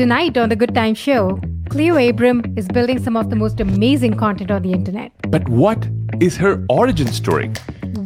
[0.00, 1.38] Tonight on The Good Time Show,
[1.68, 5.12] Cleo Abram is building some of the most amazing content on the internet.
[5.28, 5.86] But what
[6.20, 7.52] is her origin story?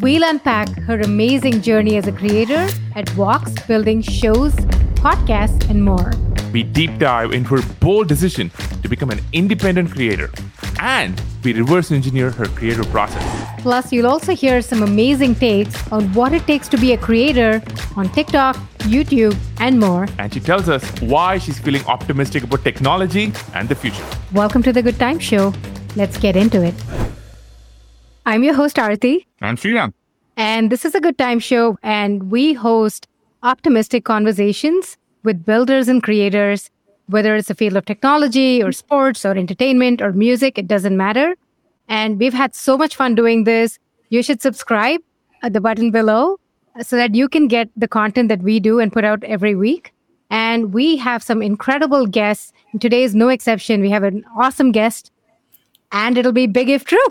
[0.00, 4.56] We'll unpack her amazing journey as a creator at Vox, building shows,
[5.04, 6.10] podcasts, and more.
[6.52, 8.50] We deep dive into her bold decision
[8.82, 10.32] to become an independent creator
[10.84, 13.24] and we reverse engineer her creative process.
[13.62, 17.62] Plus, you'll also hear some amazing takes on what it takes to be a creator
[17.96, 20.06] on TikTok, YouTube, and more.
[20.18, 24.04] And she tells us why she's feeling optimistic about technology and the future.
[24.32, 25.54] Welcome to the Good Time Show.
[25.96, 26.74] Let's get into it.
[28.26, 29.24] I'm your host, Aarthi.
[29.40, 29.94] I'm Sriram.
[30.36, 33.08] And this is a Good Time Show, and we host
[33.42, 36.70] optimistic conversations with builders and creators
[37.06, 41.34] whether it's a field of technology or sports or entertainment or music, it doesn't matter.
[41.88, 43.78] And we've had so much fun doing this.
[44.08, 45.00] You should subscribe
[45.42, 46.38] at the button below
[46.78, 49.54] uh, so that you can get the content that we do and put out every
[49.54, 49.92] week.
[50.30, 52.52] And we have some incredible guests.
[52.72, 53.80] And today is no exception.
[53.80, 55.12] We have an awesome guest,
[55.92, 57.06] and it'll be big if true.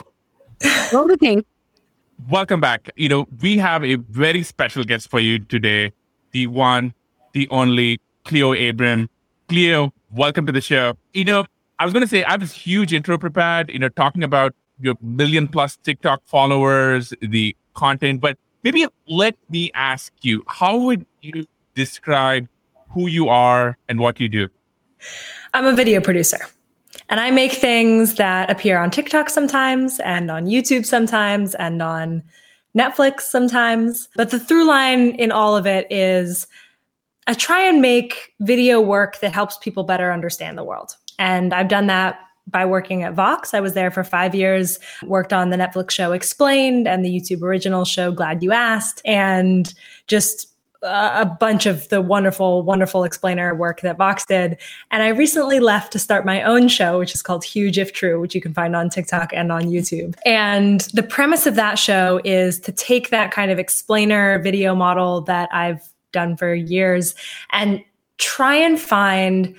[0.92, 1.46] Roll the tape.
[2.30, 2.90] Welcome back.
[2.96, 5.92] You know, we have a very special guest for you today.
[6.32, 6.94] The one,
[7.34, 9.10] the only Cleo Abram.
[9.50, 10.98] Cleo, welcome to the show.
[11.14, 11.46] You know,
[11.80, 14.56] I was going to say I have this huge intro prepared, you know, talking about
[14.80, 21.06] your million plus TikTok followers, the content, but maybe let me ask you, how would
[21.22, 22.48] you describe
[22.90, 24.48] who you are and what you do?
[25.54, 26.40] I'm a video producer.
[27.10, 32.24] And I make things that appear on TikTok sometimes and on YouTube sometimes and on
[32.78, 34.08] Netflix sometimes.
[34.16, 36.48] But the through line in all of it is
[37.28, 40.96] I try and make video work that helps people better understand the world.
[41.20, 43.54] And I've done that by working at Vox.
[43.54, 47.42] I was there for five years, worked on the Netflix show Explained and the YouTube
[47.42, 49.74] original show Glad You Asked, and
[50.08, 50.50] just
[50.86, 54.58] a bunch of the wonderful, wonderful explainer work that Vox did.
[54.92, 58.20] And I recently left to start my own show, which is called Huge If True,
[58.20, 60.16] which you can find on TikTok and on YouTube.
[60.26, 65.22] And the premise of that show is to take that kind of explainer video model
[65.22, 67.14] that I've done for years
[67.52, 67.84] and
[68.18, 69.54] try and find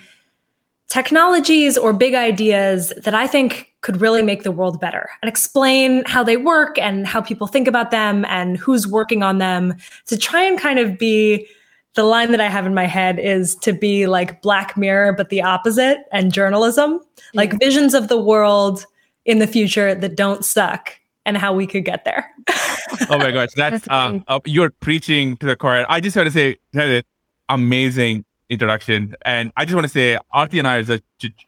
[0.89, 6.05] technologies or big ideas that I think could really make the world better and explain
[6.07, 9.75] how they work and how people think about them and who's working on them
[10.07, 11.47] to try and kind of be
[11.95, 15.29] the line that I have in my head is to be like Black Mirror, but
[15.29, 17.01] the opposite and journalism,
[17.35, 17.61] like mm.
[17.61, 18.87] visions of the world
[19.25, 22.31] in the future that don't suck and how we could get there.
[23.11, 25.87] oh my gosh, that's, that's uh, uh, you're preaching to the choir.
[25.89, 27.03] I just want to say that is
[27.49, 31.03] amazing introduction, and I just want to say Aarthi and I are such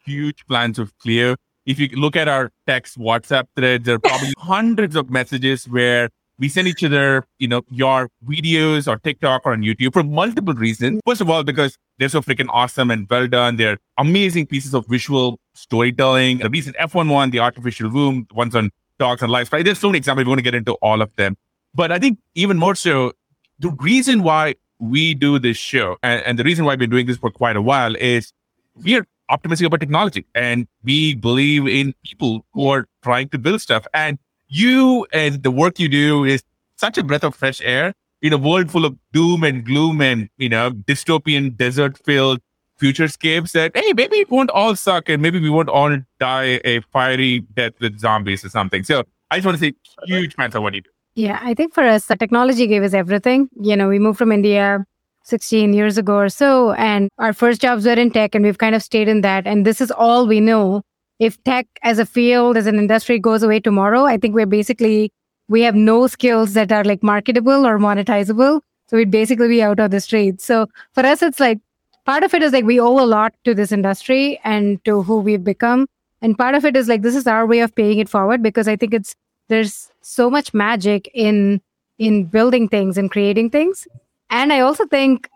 [0.05, 1.35] huge plans of Cleo.
[1.65, 6.09] If you look at our text WhatsApp threads, there are probably hundreds of messages where
[6.39, 10.53] we send each other, you know, your videos or TikTok or on YouTube for multiple
[10.53, 11.01] reasons.
[11.05, 13.57] First of all, because they're so freaking awesome and well done.
[13.57, 16.39] They're amazing pieces of visual storytelling.
[16.39, 19.63] The recent F1 one, the artificial womb, ones on dogs and livestock.
[19.63, 20.25] There's so many examples.
[20.25, 21.37] We want to get into all of them.
[21.73, 23.13] But I think even more so,
[23.59, 27.07] the reason why we do this show and, and the reason why we've been doing
[27.07, 28.31] this for quite a while is
[28.75, 33.85] we're optimistic about technology and we believe in people who are trying to build stuff.
[33.93, 36.43] And you and the work you do is
[36.75, 40.29] such a breath of fresh air in a world full of doom and gloom and,
[40.37, 42.39] you know, dystopian desert filled
[42.79, 46.81] futurescapes that hey maybe it won't all suck and maybe we won't all die a
[46.93, 48.83] fiery death with zombies or something.
[48.83, 49.73] So i just want to say
[50.05, 52.93] huge fans of what you do yeah i think for us the technology gave us
[52.93, 53.49] everything.
[53.59, 54.85] You know we moved from india
[55.23, 58.75] 16 years ago or so and our first jobs were in tech and we've kind
[58.75, 59.45] of stayed in that.
[59.45, 60.83] And this is all we know.
[61.19, 65.11] If tech as a field as an industry goes away tomorrow i think we're basically
[65.49, 68.61] we have no skills that are like marketable or monetizable.
[68.89, 71.59] So we'd basically be out of the streets so for us it's like
[72.07, 75.19] part of it is like we owe a lot to this industry and to who
[75.19, 75.87] we've become.
[76.21, 78.67] And part of it is like this is our way of paying it forward because
[78.67, 79.13] I think it's
[79.49, 81.61] there's so much magic in
[81.99, 83.87] in building things and creating things.
[84.29, 85.29] And I also think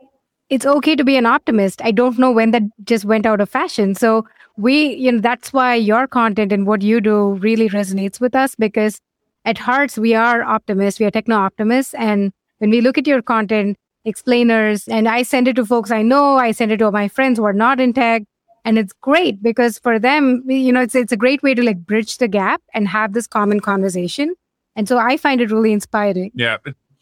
[0.50, 1.82] it's okay to be an optimist.
[1.82, 3.96] I don't know when that just went out of fashion.
[3.96, 4.26] So
[4.58, 8.56] we, you know, that's why your content and what you do really resonates with us
[8.56, 9.00] because
[9.46, 11.94] at hearts we are optimists, we are techno optimists.
[11.96, 16.02] And when we look at your content, explainers and I send it to folks I
[16.02, 16.38] know.
[16.38, 18.24] I send it to my friends who are not in tech.
[18.64, 21.80] And it's great because for them, you know, it's, it's a great way to like
[21.80, 24.36] bridge the gap and have this common conversation.
[24.76, 26.32] And so I find it really inspiring.
[26.36, 26.58] Yeah,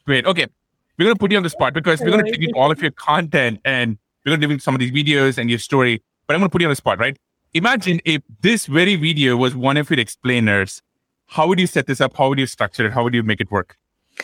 [0.05, 0.25] great.
[0.25, 0.47] Okay.
[0.97, 2.81] We're going to put you on the spot because we're going to take all of
[2.81, 6.01] your content and we're going to do some of these videos and your story.
[6.27, 7.17] But I'm going to put you on the spot, right?
[7.53, 10.81] Imagine if this very video was one of your explainers.
[11.27, 12.17] How would you set this up?
[12.17, 12.93] How would you structure it?
[12.93, 13.77] How would you make it work?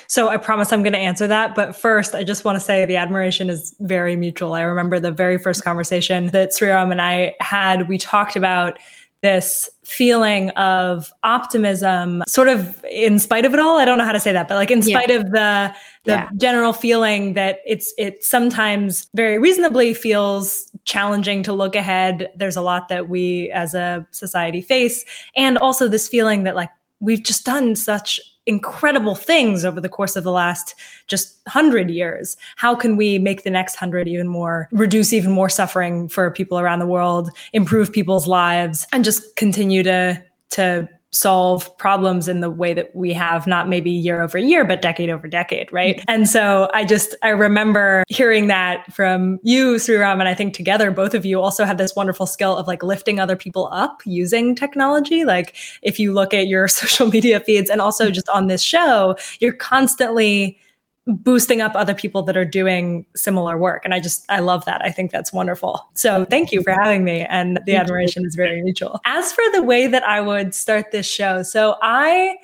[0.07, 1.55] So I promise I'm going to answer that.
[1.55, 4.53] But first, I just want to say the admiration is very mutual.
[4.53, 7.87] I remember the very first conversation that Sriram and I had.
[7.87, 8.77] We talked about
[9.21, 13.79] this feeling of optimism, sort of in spite of it all.
[13.79, 15.15] I don't know how to say that, but like in spite yeah.
[15.15, 16.29] of the the yeah.
[16.37, 22.29] general feeling that it's it sometimes very reasonably feels challenging to look ahead.
[22.35, 25.03] There's a lot that we as a society face,
[25.35, 26.69] and also this feeling that like
[26.99, 30.75] we've just done such incredible things over the course of the last
[31.07, 32.37] just 100 years.
[32.55, 36.59] How can we make the next 100 even more, reduce even more suffering for people
[36.59, 40.21] around the world, improve people's lives, and just continue to
[40.51, 44.81] to solve problems in the way that we have not maybe year over year but
[44.81, 45.97] decade over decade right?
[45.97, 46.05] Mm-hmm.
[46.09, 50.91] and so i just i remember hearing that from you Sriram and i think together
[50.91, 54.55] both of you also have this wonderful skill of like lifting other people up using
[54.55, 55.25] technology.
[55.25, 59.15] Like if you look at your social media feeds and also just on this show
[59.39, 60.59] you're constantly
[61.07, 63.85] boosting up other people that are doing similar work.
[63.85, 64.81] And I just, I love that.
[64.83, 65.87] I think that's wonderful.
[65.93, 67.21] So thank you for having me.
[67.21, 68.99] And the admiration is very mutual.
[69.05, 72.35] As for the way that I would start this show, so I,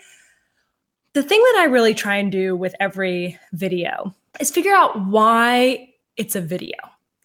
[1.13, 5.89] the thing that I really try and do with every video is figure out why
[6.17, 6.77] it's a video.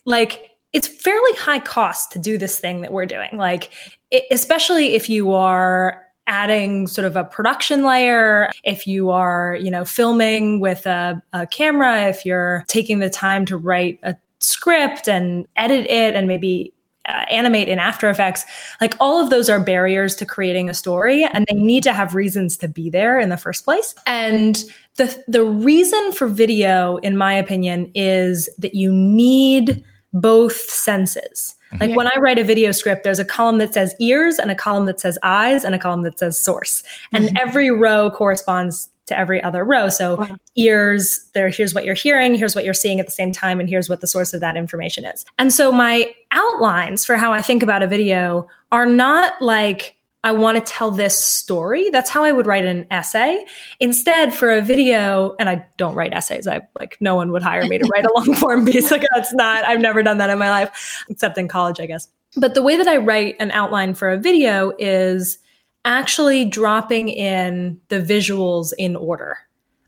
[0.06, 3.31] Like, it's fairly high cost to do this thing that we're doing.
[3.35, 3.71] Like,
[4.11, 8.50] it, especially if you are adding sort of a production layer.
[8.64, 13.46] If you are you know filming with a, a, camera if you're taking the time
[13.46, 16.73] to write a script and edit it and maybe
[17.08, 18.44] uh, animate in after effects
[18.81, 22.17] like all of those are barriers to creating a story and they need to have
[22.17, 23.94] reasons to be there in the first place.
[24.06, 24.64] And
[24.96, 31.90] the the reason for video in my opinion is that you need both senses like
[31.90, 31.96] yeah.
[31.96, 34.86] when I write a video script, there's a column that says ears and a column
[34.86, 36.82] that says eyes and a column that says source.
[37.12, 37.36] And mm-hmm.
[37.36, 39.88] every row corresponds to every other row.
[39.88, 40.36] So wow.
[40.56, 43.68] ears, there here's what you're hearing, here's what you're seeing at the same time, and
[43.68, 45.24] here's what the source of that information is.
[45.38, 50.32] And so my outlines for how I think about a video are not like I
[50.32, 51.88] want to tell this story.
[51.90, 53.44] That's how I would write an essay.
[53.78, 56.48] Instead, for a video, and I don't write essays.
[56.48, 58.90] I like no one would hire me to write a long form piece.
[58.90, 59.64] Like that's not.
[59.64, 62.08] I've never done that in my life, except in college, I guess.
[62.36, 65.38] But the way that I write an outline for a video is
[65.84, 69.38] actually dropping in the visuals in order.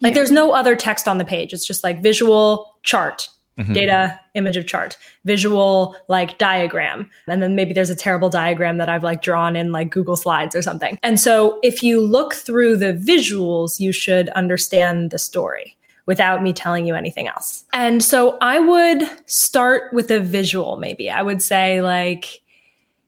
[0.00, 0.14] Like yeah.
[0.14, 1.52] there's no other text on the page.
[1.52, 3.28] It's just like visual chart,
[3.58, 3.72] mm-hmm.
[3.72, 7.10] data, image of chart, visual like diagram.
[7.26, 10.54] And then maybe there's a terrible diagram that I've like drawn in like Google Slides
[10.54, 10.98] or something.
[11.02, 15.76] And so if you look through the visuals, you should understand the story
[16.06, 17.64] without me telling you anything else.
[17.72, 21.10] And so I would start with a visual maybe.
[21.10, 22.40] I would say like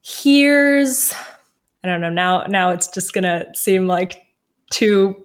[0.02, 1.14] here's
[1.82, 4.26] I don't know, now now it's just to seem like
[4.70, 5.16] too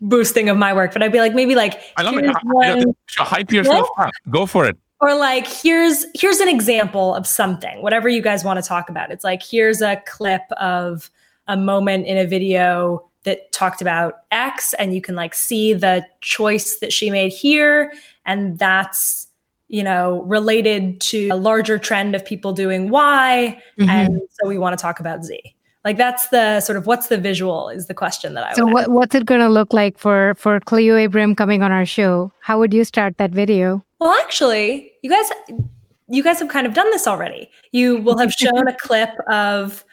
[0.00, 2.34] boosting of my work, but I'd be like, maybe like, I love it.
[2.42, 4.10] One, hype yourself up.
[4.30, 4.76] Go for it.
[5.00, 9.10] Or like, here's here's an example of something, whatever you guys want to talk about.
[9.10, 11.10] It's like, here's a clip of
[11.46, 16.06] a moment in a video that talked about X, and you can like see the
[16.20, 17.92] choice that she made here,
[18.24, 19.26] and that's
[19.68, 23.90] you know related to a larger trend of people doing Y, mm-hmm.
[23.90, 25.55] and so we want to talk about Z.
[25.86, 28.54] Like that's the sort of what's the visual is the question that I.
[28.54, 31.86] So what, what's it going to look like for for Cleo Abram coming on our
[31.86, 32.32] show?
[32.40, 33.84] How would you start that video?
[34.00, 35.30] Well, actually, you guys
[36.08, 37.48] you guys have kind of done this already.
[37.70, 39.84] You will have shown a clip of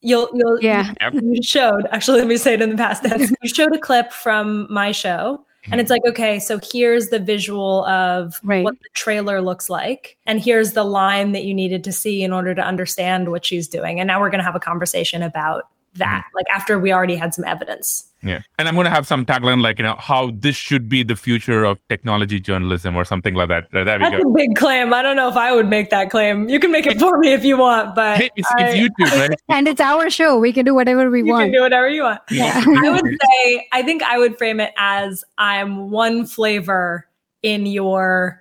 [0.00, 3.30] you'll you'll yeah you showed actually let me say it in the past tense.
[3.42, 7.84] you showed a clip from my show and it's like, okay, so here's the visual
[7.84, 8.64] of right.
[8.64, 10.16] what the trailer looks like.
[10.26, 13.68] And here's the line that you needed to see in order to understand what she's
[13.68, 14.00] doing.
[14.00, 16.36] And now we're going to have a conversation about that, mm-hmm.
[16.36, 18.08] like after we already had some evidence.
[18.22, 18.42] Yeah.
[18.58, 21.16] And I'm going to have some tagline like, you know, how this should be the
[21.16, 23.68] future of technology journalism or something like that.
[23.72, 24.94] There That's a big claim.
[24.94, 26.48] I don't know if I would make that claim.
[26.48, 29.28] You can make it for me if you want, but hey, it's, I, it's, YouTube,
[29.28, 29.40] right?
[29.48, 30.38] and it's our show.
[30.38, 31.46] We can do whatever we you want.
[31.46, 32.20] Can do whatever you want.
[32.30, 32.62] Yeah.
[32.64, 37.08] I would say, I think I would frame it as I'm one flavor
[37.42, 38.40] in your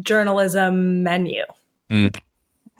[0.00, 1.42] journalism menu.
[1.90, 2.16] Mm.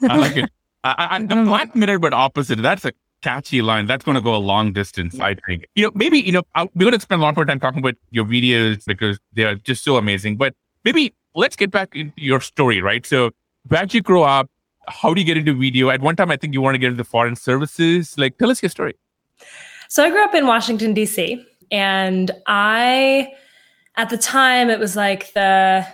[0.03, 0.49] I like it.
[0.83, 2.61] I, am not committed, but opposite.
[2.61, 3.85] That's a catchy line.
[3.85, 5.67] That's going to go a long distance, I think.
[5.75, 7.79] You know, maybe, you know, I'll, we're going to spend a lot more time talking
[7.79, 10.37] about your videos because they're just so amazing.
[10.37, 13.05] But maybe let's get back into your story, right?
[13.05, 13.31] So,
[13.67, 14.49] where did you grow up?
[14.87, 15.89] How do you get into video?
[15.89, 18.17] At one time, I think you want to get into foreign services.
[18.17, 18.95] Like, tell us your story.
[19.87, 23.31] So, I grew up in Washington, D.C., and I,
[23.95, 25.85] at the time, it was like the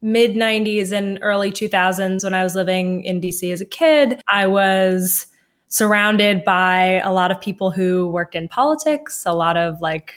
[0.00, 4.22] mid 90s and early 2000s when I was living in DC as a kid.
[4.28, 5.26] I was
[5.68, 10.14] surrounded by a lot of people who worked in politics, a lot of like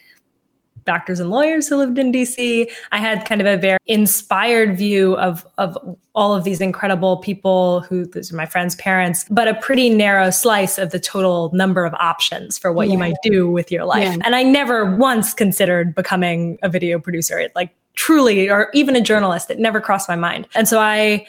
[0.86, 2.70] doctors and lawyers who lived in DC.
[2.92, 5.78] I had kind of a very inspired view of of
[6.14, 10.30] all of these incredible people who those are my friends' parents, but a pretty narrow
[10.30, 12.94] slice of the total number of options for what yeah.
[12.94, 14.04] you might do with your life.
[14.04, 14.18] Yeah.
[14.24, 19.50] And I never once considered becoming a video producer, like truly, or even a journalist.
[19.50, 20.48] It never crossed my mind.
[20.56, 21.26] And so I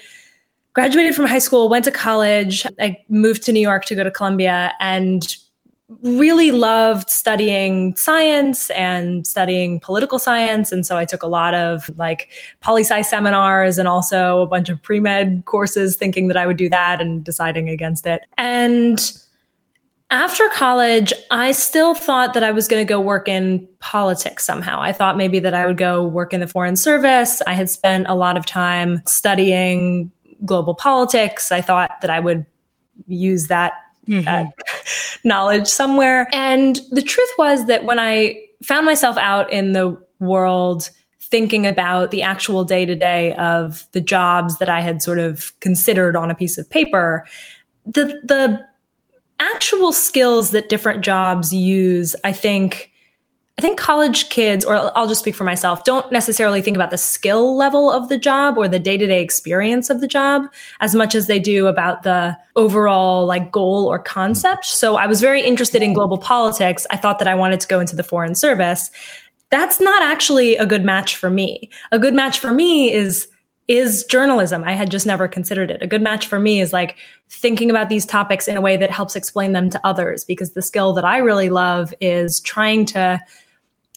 [0.75, 2.67] graduated from high school, went to college.
[2.81, 5.37] I moved to New York to go to Columbia and
[6.01, 10.73] really loved studying science and studying political science.
[10.73, 14.69] And so I took a lot of like poli sci seminars and also a bunch
[14.69, 18.23] of pre med courses, thinking that I would do that and deciding against it.
[18.39, 19.13] And
[20.11, 24.81] after college, I still thought that I was going to go work in politics somehow.
[24.81, 27.41] I thought maybe that I would go work in the Foreign Service.
[27.47, 30.11] I had spent a lot of time studying
[30.45, 31.53] global politics.
[31.53, 32.47] I thought that I would
[33.07, 33.73] use that
[34.09, 34.27] mm-hmm.
[34.29, 34.51] uh,
[35.25, 36.29] knowledge somewhere.
[36.33, 42.11] And the truth was that when I found myself out in the world thinking about
[42.11, 46.31] the actual day to day of the jobs that I had sort of considered on
[46.31, 47.27] a piece of paper,
[47.87, 48.65] the the
[49.41, 52.92] actual skills that different jobs use, I think
[53.63, 56.99] I think college kids, or I'll just speak for myself, don't necessarily think about the
[56.99, 60.97] skill level of the job or the day to day experience of the job as
[60.97, 64.65] much as they do about the overall like goal or concept.
[64.65, 66.89] So I was very interested in global politics.
[66.91, 68.91] I thought that I wanted to go into the foreign service.
[69.51, 71.71] That's not actually a good match for me.
[71.93, 73.29] A good match for me is
[73.69, 74.65] is journalism.
[74.65, 75.81] I had just never considered it.
[75.83, 76.97] A good match for me is like
[77.31, 80.63] thinking about these topics in a way that helps explain them to others because the
[80.63, 83.21] skill that I really love is trying to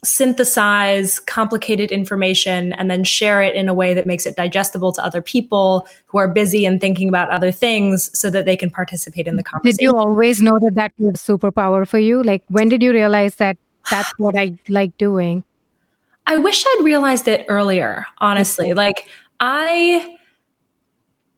[0.05, 5.03] synthesize complicated information and then share it in a way that makes it digestible to
[5.03, 9.27] other people who are busy and thinking about other things so that they can participate
[9.27, 9.77] in the conversation.
[9.77, 12.23] Did you always know that that was a superpower for you?
[12.23, 13.57] Like, when did you realize that
[13.89, 15.43] that's what I like doing?
[16.27, 18.73] I wish I'd realized it earlier, honestly.
[18.73, 19.07] Like,
[19.39, 20.11] I.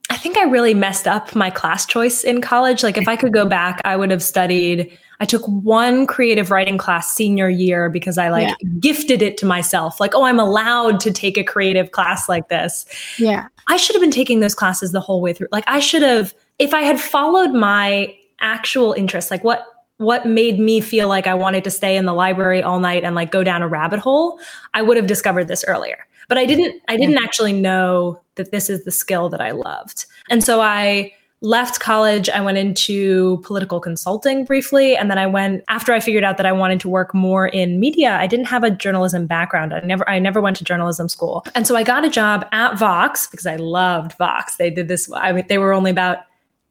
[0.10, 2.82] I think I really messed up my class choice in college.
[2.82, 6.78] Like, if I could go back, I would have studied I took one creative writing
[6.78, 8.70] class senior year because I like yeah.
[8.80, 10.00] gifted it to myself.
[10.00, 12.86] Like, oh, I'm allowed to take a creative class like this.
[13.18, 13.48] Yeah.
[13.68, 15.48] I should have been taking those classes the whole way through.
[15.52, 19.66] Like I should have if I had followed my actual interests, like what
[19.98, 23.16] what made me feel like I wanted to stay in the library all night and
[23.16, 24.40] like go down a rabbit hole,
[24.76, 26.06] I would have discovered this earlier.
[26.28, 30.06] But I didn't I didn't actually know that this is the skill that I loved.
[30.30, 34.98] And so I left college, I went into political consulting briefly.
[34.98, 37.80] And then I went after I figured out that I wanted to work more in
[37.80, 38.18] media.
[38.18, 39.74] I didn't have a journalism background.
[39.74, 41.46] I never, I never went to journalism school.
[41.54, 44.56] And so I got a job at Vox because I loved Vox.
[44.56, 45.12] They did this.
[45.14, 46.20] I mean, they were only about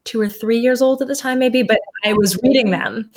[0.03, 3.09] two or three years old at the time, maybe, but I was reading them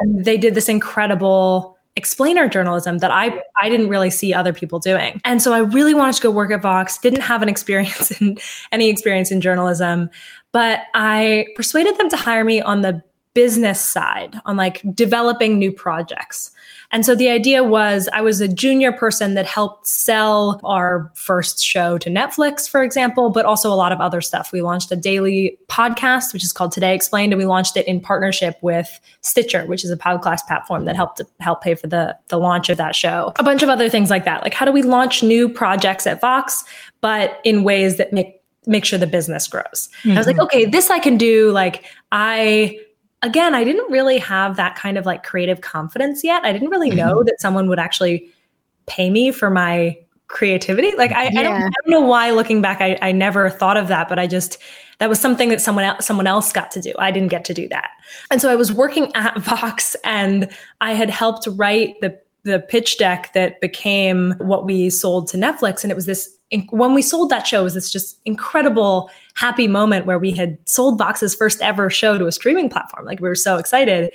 [0.00, 4.78] and they did this incredible explainer journalism that I I didn't really see other people
[4.78, 5.20] doing.
[5.24, 8.38] And so I really wanted to go work at Vox, didn't have an experience in
[8.72, 10.10] any experience in journalism,
[10.52, 13.02] but I persuaded them to hire me on the
[13.34, 16.52] business side, on like developing new projects.
[16.92, 21.62] And so the idea was I was a junior person that helped sell our first
[21.64, 24.52] show to Netflix, for example, but also a lot of other stuff.
[24.52, 28.00] We launched a daily podcast, which is called Today Explained, and we launched it in
[28.00, 32.16] partnership with Stitcher, which is a podcast platform that helped to help pay for the,
[32.28, 33.32] the launch of that show.
[33.36, 34.42] A bunch of other things like that.
[34.42, 36.62] Like how do we launch new projects at Vox,
[37.00, 39.90] but in ways that make make sure the business grows.
[40.04, 40.12] Mm-hmm.
[40.12, 40.44] I was like, mm-hmm.
[40.44, 41.50] okay, this I can do.
[41.50, 42.78] Like I
[43.24, 46.44] again, I didn't really have that kind of like creative confidence yet.
[46.44, 47.26] I didn't really know mm-hmm.
[47.26, 48.30] that someone would actually
[48.86, 50.94] pay me for my creativity.
[50.96, 51.40] Like I, yeah.
[51.40, 54.18] I, don't, I don't, know why looking back, I, I never thought of that, but
[54.18, 54.58] I just,
[54.98, 56.92] that was something that someone else, someone else got to do.
[56.98, 57.90] I didn't get to do that.
[58.30, 60.48] And so I was working at Vox and
[60.80, 65.82] I had helped write the the pitch deck that became what we sold to Netflix.
[65.82, 66.36] And it was this,
[66.70, 70.58] when we sold that show, it was this just incredible, happy moment where we had
[70.68, 73.04] sold Vox's first ever show to a streaming platform.
[73.04, 74.12] Like we were so excited.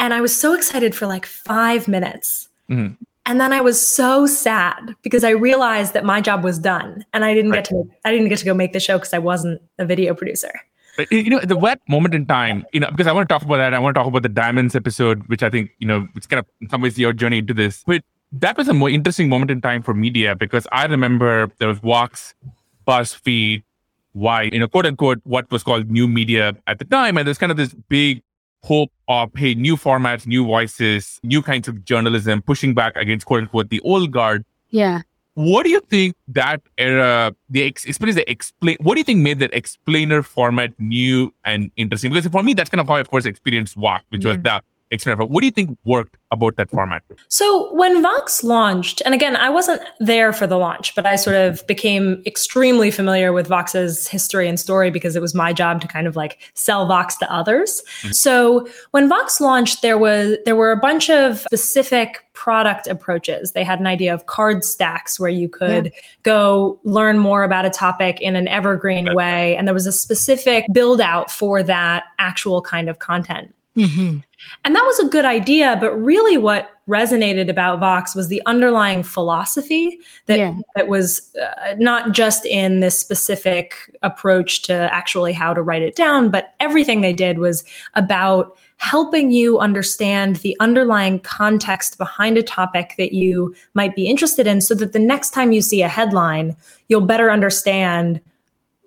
[0.00, 2.48] And I was so excited for like five minutes.
[2.70, 2.94] Mm-hmm.
[3.24, 7.24] And then I was so sad because I realized that my job was done and
[7.24, 7.58] I didn't right.
[7.58, 10.12] get to I didn't get to go make the show because I wasn't a video
[10.12, 10.52] producer
[11.10, 13.56] you know the wet moment in time you know because i want to talk about
[13.56, 16.26] that i want to talk about the diamonds episode which i think you know it's
[16.26, 19.28] kind of in some ways your journey into this but that was a more interesting
[19.28, 22.34] moment in time for media because i remember there was Vox
[22.86, 23.62] buzzfeed
[24.12, 27.38] why you know quote unquote what was called new media at the time and there's
[27.38, 28.22] kind of this big
[28.64, 33.42] hope of hey new formats new voices new kinds of journalism pushing back against quote
[33.42, 35.02] unquote the old guard yeah
[35.34, 39.38] what do you think that era, the especially the explain, what do you think made
[39.38, 42.12] that explainer format new and interesting?
[42.12, 44.32] Because for me, that's kind of how I first experienced Vox, which yeah.
[44.32, 44.62] was the
[44.92, 45.30] explain it.
[45.30, 47.02] What do you think worked about that format?
[47.28, 51.36] So when Vox launched, and again, I wasn't there for the launch, but I sort
[51.36, 55.88] of became extremely familiar with Vox's history and story because it was my job to
[55.88, 57.82] kind of like sell Vox to others.
[58.02, 58.12] Mm-hmm.
[58.12, 63.52] So when Vox launched, there was there were a bunch of specific product approaches.
[63.52, 66.00] They had an idea of card stacks where you could yeah.
[66.22, 69.56] go learn more about a topic in an evergreen way.
[69.56, 73.54] And there was a specific build out for that actual kind of content.
[73.76, 74.18] Mm-hmm.
[74.64, 79.02] And that was a good idea, but really what resonated about Vox was the underlying
[79.02, 80.54] philosophy that, yeah.
[80.74, 85.96] that was uh, not just in this specific approach to actually how to write it
[85.96, 87.64] down, but everything they did was
[87.94, 94.46] about helping you understand the underlying context behind a topic that you might be interested
[94.46, 96.56] in so that the next time you see a headline,
[96.88, 98.20] you'll better understand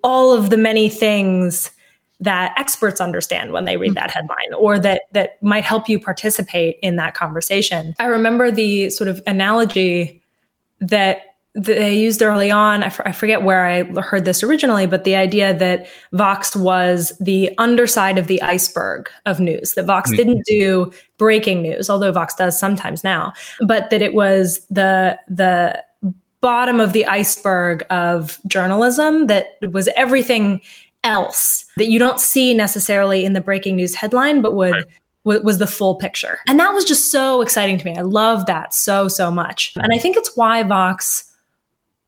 [0.04, 1.70] all of the many things
[2.20, 6.78] that experts understand when they read that headline or that that might help you participate
[6.82, 7.94] in that conversation.
[7.98, 10.22] I remember the sort of analogy
[10.80, 12.82] that they used early on.
[12.82, 17.12] I, f- I forget where I heard this originally, but the idea that Vox was
[17.18, 20.16] the underside of the iceberg of news, that Vox mm-hmm.
[20.16, 25.82] didn't do breaking news, although Vox does sometimes now, but that it was the, the,
[26.42, 30.60] bottom of the iceberg of journalism that was everything
[31.06, 34.86] else that you don't see necessarily in the breaking news headline but would right
[35.26, 36.38] was the full picture.
[36.46, 37.96] And that was just so exciting to me.
[37.96, 39.72] I love that so, so much.
[39.76, 41.24] And I think it's why Vox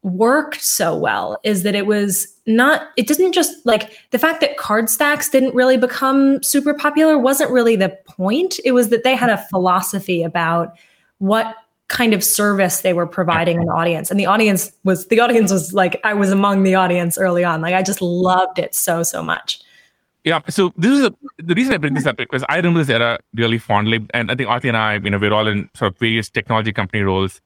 [0.02, 4.56] worked so well is that it was not it didn't just like the fact that
[4.56, 9.16] card stacks didn't really become super popular wasn't really the point it was that they
[9.16, 10.78] had a philosophy about
[11.18, 11.56] what
[11.88, 14.10] kind of service they were providing an audience.
[14.10, 17.60] And the audience was the audience was like i was among the audience early on.
[17.60, 19.60] Like i just loved it so so much.
[20.24, 20.40] Yeah.
[20.48, 23.18] So this is a, the reason i bring this up because i remember this era
[23.34, 25.98] really fondly and i think Aarthi and i you know we're all in sort of
[25.98, 27.40] various technology company roles.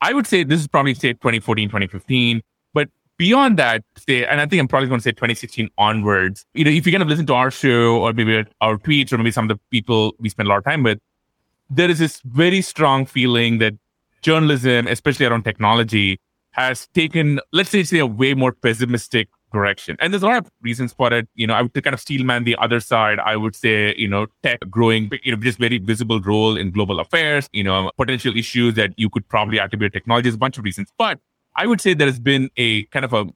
[0.00, 2.42] I would say this is probably say 2014, 2015.
[2.74, 6.64] But beyond that, say, and I think I'm probably going to say 2016 onwards, you
[6.64, 9.30] know, if you kind of listen to our show or maybe our tweets or maybe
[9.30, 10.98] some of the people we spend a lot of time with,
[11.70, 13.74] there is this very strong feeling that
[14.22, 16.18] journalism, especially around technology,
[16.52, 19.96] has taken, let's say, say a way more pessimistic direction.
[20.00, 21.28] And there's a lot of reasons for it.
[21.34, 23.18] You know, I would kind of steelman the other side.
[23.18, 27.00] I would say, you know, tech growing, you know, just very visible role in global
[27.00, 30.28] affairs, you know, potential issues that you could probably attribute to technology.
[30.28, 30.92] A bunch of reasons.
[30.98, 31.20] But
[31.56, 33.26] I would say there has been a kind of a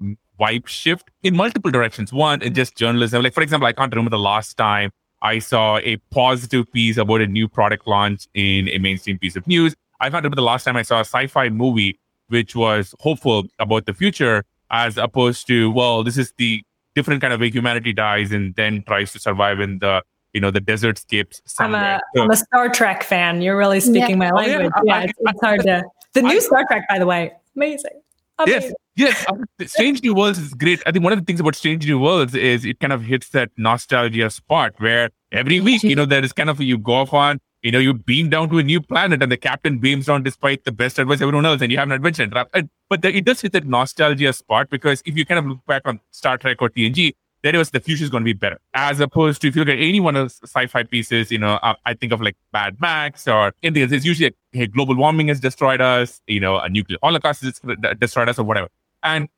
[0.41, 2.13] vibe shift in multiple directions.
[2.13, 3.23] One, in just journalism.
[3.23, 4.91] Like, for example, I can't remember the last time
[5.23, 9.47] I saw a positive piece about a new product launch in a mainstream piece of
[9.47, 9.75] news.
[10.01, 13.87] I can't remember the last time I saw a sci-fi movie which was hopeful about
[13.87, 16.63] the future as opposed to well this is the
[16.95, 20.03] different kind of way humanity dies and then tries to survive in the
[20.33, 21.95] you know the desert scapes somewhere.
[21.95, 23.41] I'm a, so, I'm a Star Trek fan.
[23.41, 24.17] You're really speaking yeah.
[24.17, 24.73] my language.
[24.77, 25.83] Oh, yeah, yeah it's, it's, hard to.
[26.13, 28.01] The new I, Star Trek, by the way, amazing.
[28.47, 29.27] Yes, yes.
[29.67, 30.83] Strange New Worlds is great.
[30.87, 33.31] I think one of the things about Strange New Worlds is it kind of hits
[33.31, 37.13] that nostalgia spot where every week, you know, there is kind of you go off
[37.13, 40.23] on you know, you beam down to a new planet and the captain beams down
[40.23, 42.29] despite the best advice everyone else and you have an adventure.
[42.29, 45.83] But the, it does hit that nostalgia spot because if you kind of look back
[45.85, 48.59] on Star Trek or TNG, there was the future is going to be better.
[48.75, 51.75] As opposed to if you look at any one of sci-fi pieces, you know, uh,
[51.85, 53.93] I think of like Mad Max or Indians.
[53.93, 57.61] It's usually hey, global warming has destroyed us, you know, a nuclear holocaust has
[57.99, 58.69] destroyed us or whatever.
[59.03, 59.29] And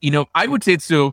[0.00, 1.12] you know, I would say so.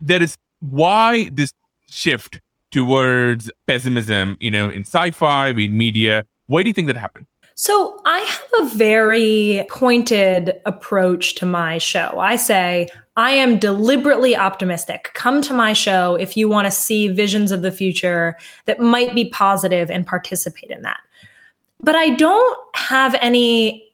[0.00, 1.52] There is why this
[1.88, 6.24] shift towards pessimism, you know, in sci-fi, in media.
[6.46, 7.26] Why do you think that happened?
[7.54, 12.18] So I have a very pointed approach to my show.
[12.18, 15.10] I say, I am deliberately optimistic.
[15.14, 19.14] Come to my show if you want to see visions of the future that might
[19.14, 21.00] be positive and participate in that.
[21.80, 23.92] But I don't have any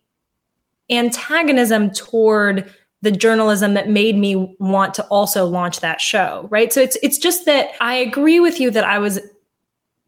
[0.90, 6.80] antagonism toward the journalism that made me want to also launch that show right so
[6.80, 9.20] it's it's just that i agree with you that i was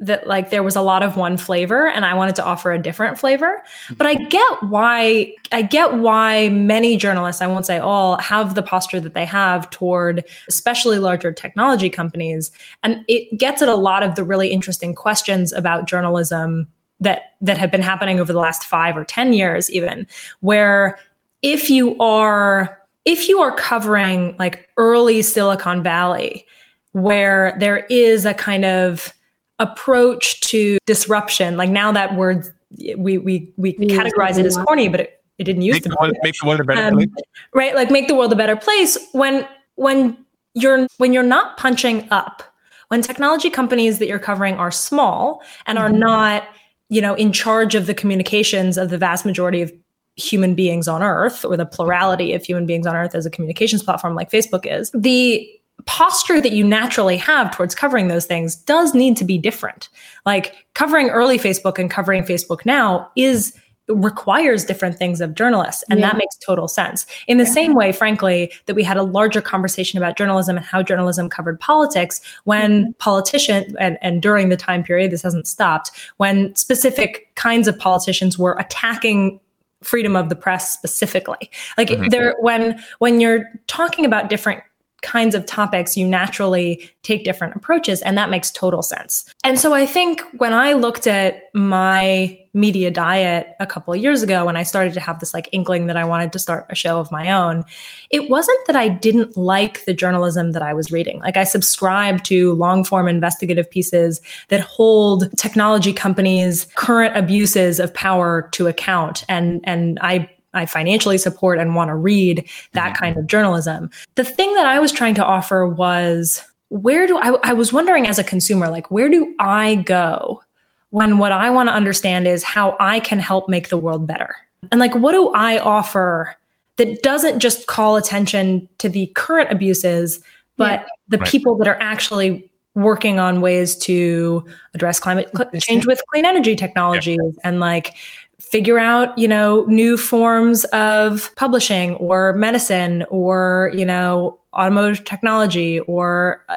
[0.01, 2.79] that like there was a lot of one flavor and i wanted to offer a
[2.79, 3.63] different flavor.
[3.97, 8.63] But i get why i get why many journalists i won't say all have the
[8.63, 12.51] posture that they have toward especially larger technology companies.
[12.83, 16.69] And it gets at a lot of the really interesting questions about journalism
[17.01, 20.07] that that have been happening over the last 5 or 10 years even
[20.41, 20.99] where
[21.43, 26.47] if you are if you are covering like early Silicon Valley,
[26.93, 29.13] where there is a kind of
[29.61, 32.53] approach to disruption, like now that word
[32.97, 36.17] we we we categorize it as corny, but it, it didn't use make the, world,
[36.23, 37.09] make the world a better um, place.
[37.55, 39.47] Right, like make the world a better place when
[39.77, 40.17] when
[40.55, 42.43] you're when you're not punching up
[42.91, 46.01] when technology companies that you're covering are small and are mm-hmm.
[46.01, 46.49] not,
[46.89, 49.73] you know, in charge of the communications of the vast majority of
[50.17, 53.83] human beings on earth or the plurality of human beings on earth as a communications
[53.83, 55.49] platform like Facebook is, the
[55.87, 59.89] posture that you naturally have towards covering those things does need to be different.
[60.27, 63.55] Like covering early Facebook and covering Facebook now is
[63.89, 66.07] requires different things of journalists and yeah.
[66.07, 67.51] that makes total sense in the yeah.
[67.51, 71.59] same way frankly that we had a larger conversation about journalism and how journalism covered
[71.59, 72.93] politics when mm-hmm.
[72.99, 78.39] politicians and, and during the time period this hasn't stopped when specific kinds of politicians
[78.39, 79.41] were attacking
[79.83, 82.09] freedom of the press specifically like mm-hmm.
[82.09, 84.63] there when when you're talking about different
[85.03, 89.25] kinds of topics, you naturally take different approaches, and that makes total sense.
[89.45, 94.23] And so I think when I looked at my media diet a couple of years
[94.23, 96.75] ago, when I started to have this like inkling that I wanted to start a
[96.75, 97.65] show of my own,
[98.11, 101.21] it wasn't that I didn't like the journalism that I was reading.
[101.21, 107.95] Like I subscribed to long form investigative pieces that hold technology companies' current abuses of
[107.95, 109.25] power to account.
[109.29, 113.91] And, and I I financially support and want to read that kind of journalism.
[114.17, 118.07] The thing that I was trying to offer was where do I, I was wondering
[118.07, 120.43] as a consumer, like, where do I go
[120.91, 124.35] when what I want to understand is how I can help make the world better?
[124.71, 126.37] And like, what do I offer
[126.77, 130.21] that doesn't just call attention to the current abuses,
[130.57, 130.87] but yeah.
[131.09, 131.29] the right.
[131.29, 137.19] people that are actually working on ways to address climate change with clean energy technologies
[137.21, 137.41] yeah.
[137.43, 137.95] and like
[138.41, 145.81] figure out, you know, new forms of publishing or medicine or, you know, automotive technology
[145.81, 146.57] or uh,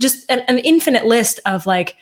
[0.00, 1.96] just an, an infinite list of like,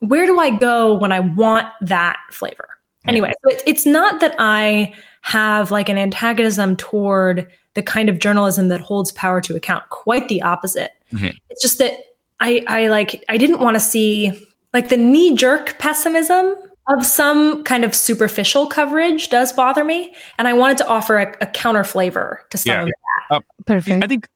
[0.00, 2.68] where do I go when I want that flavor?
[3.06, 8.18] Anyway, so it's, it's not that I have like an antagonism toward the kind of
[8.18, 9.88] journalism that holds power to account.
[9.88, 10.92] Quite the opposite.
[11.12, 11.36] Mm-hmm.
[11.48, 11.94] It's just that
[12.40, 16.54] I, I like, I didn't want to see like the knee jerk pessimism
[16.88, 21.36] of some kind of superficial coverage does bother me, and I wanted to offer a,
[21.40, 22.82] a counter flavor to some yeah.
[22.82, 23.36] of that.
[23.36, 24.04] Uh, Perfect.
[24.04, 24.28] I think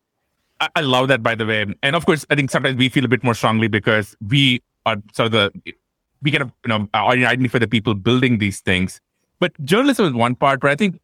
[0.60, 3.04] I, I love that, by the way, and of course, I think sometimes we feel
[3.04, 5.74] a bit more strongly because we are sort of the
[6.22, 9.00] we kind of you know identify the people building these things.
[9.40, 11.00] But journalism is one part, but I think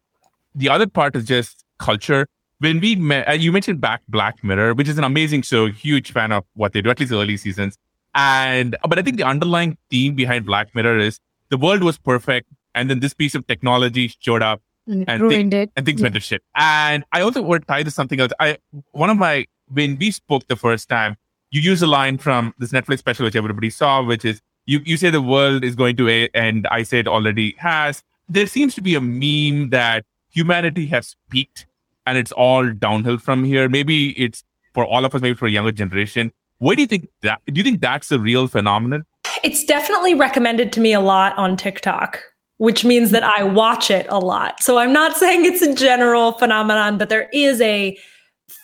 [0.55, 2.27] the other part is just culture.
[2.59, 6.11] When we met, uh, you mentioned back Black Mirror, which is an amazing show, huge
[6.11, 7.77] fan of what they do, at least the early seasons.
[8.15, 12.49] And but I think the underlying theme behind Black Mirror is the world was perfect,
[12.75, 15.99] and then this piece of technology showed up and, and ruined th- it, and things
[15.99, 16.05] yeah.
[16.05, 16.43] went to shit.
[16.55, 18.31] And I also want to tie to something else.
[18.39, 18.57] I
[18.91, 21.15] one of my when we spoke the first time,
[21.51, 24.97] you use a line from this Netflix special which everybody saw, which is you you
[24.97, 26.67] say the world is going to end.
[26.71, 28.03] I say it already has.
[28.27, 31.65] There seems to be a meme that humanity has peaked
[32.05, 33.69] and it's all downhill from here.
[33.69, 36.31] Maybe it's for all of us, maybe for a younger generation.
[36.59, 37.41] What do you think that?
[37.45, 39.05] Do you think that's a real phenomenon?
[39.43, 42.21] It's definitely recommended to me a lot on TikTok,
[42.57, 44.61] which means that I watch it a lot.
[44.61, 47.97] So I'm not saying it's a general phenomenon, but there is a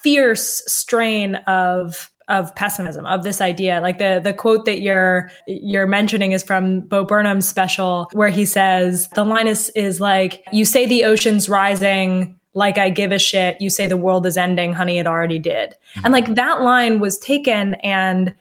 [0.04, 5.86] fierce strain of of pessimism of this idea like the the quote that you're you're
[5.86, 10.66] mentioning is from bo burnham's special where he says the line is is like you
[10.66, 13.62] say the ocean's rising like I give a shit.
[13.62, 15.76] You say the world is ending, honey, it already did.
[16.04, 18.34] And like that line was taken and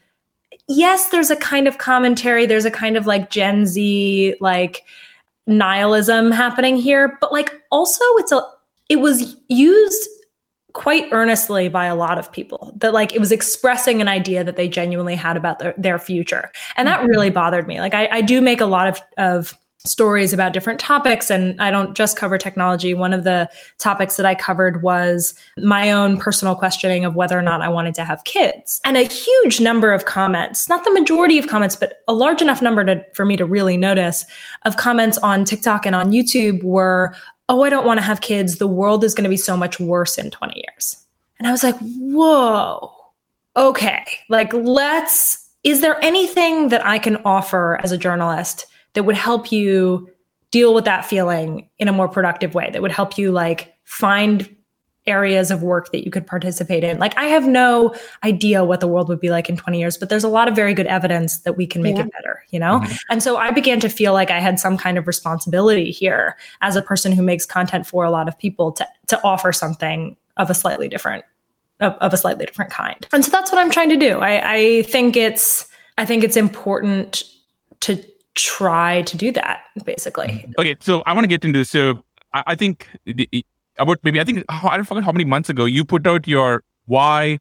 [0.69, 4.85] yes, there's a kind of commentary, there's a kind of like Gen Z like
[5.47, 8.43] nihilism happening here, but like also it's a
[8.89, 10.09] it was used
[10.75, 14.57] quite earnestly by a lot of people that like it was expressing an idea that
[14.57, 17.11] they genuinely had about their, their future and that mm-hmm.
[17.11, 20.81] really bothered me like I, I do make a lot of of stories about different
[20.81, 22.95] topics and I don't just cover technology.
[22.95, 27.43] One of the topics that I covered was my own personal questioning of whether or
[27.43, 28.81] not I wanted to have kids.
[28.87, 32.63] And a huge number of comments, not the majority of comments, but a large enough
[32.63, 34.25] number to, for me to really notice
[34.65, 37.15] of comments on TikTok and on YouTube were,
[37.51, 38.57] "Oh, I don't want to have kids.
[38.57, 40.97] The world is going to be so much worse in 20 years."
[41.39, 42.91] And I was like, "Whoa.
[43.55, 44.05] Okay.
[44.31, 49.53] Like let's is there anything that I can offer as a journalist that would help
[49.53, 50.09] you
[50.51, 54.55] deal with that feeling in a more productive way that would help you like find
[55.07, 56.99] areas of work that you could participate in.
[56.99, 60.09] Like I have no idea what the world would be like in 20 years, but
[60.09, 62.05] there's a lot of very good evidence that we can make yeah.
[62.05, 62.81] it better, you know?
[62.81, 62.95] Mm-hmm.
[63.11, 66.77] And so I began to feel like I had some kind of responsibility here as
[66.77, 70.49] a person who makes content for a lot of people to to offer something of
[70.49, 71.25] a slightly different
[71.81, 73.07] of, of a slightly different kind.
[73.13, 74.21] And so that's what I'm trying to do.
[74.21, 77.25] I, I think it's I think it's important
[77.81, 78.03] to
[78.35, 80.53] try to do that basically.
[80.59, 81.71] Okay, so I want to get into this.
[81.71, 83.29] so I, I think the,
[83.79, 86.27] about maybe I think oh, I don't forget how many months ago you put out
[86.27, 87.39] your why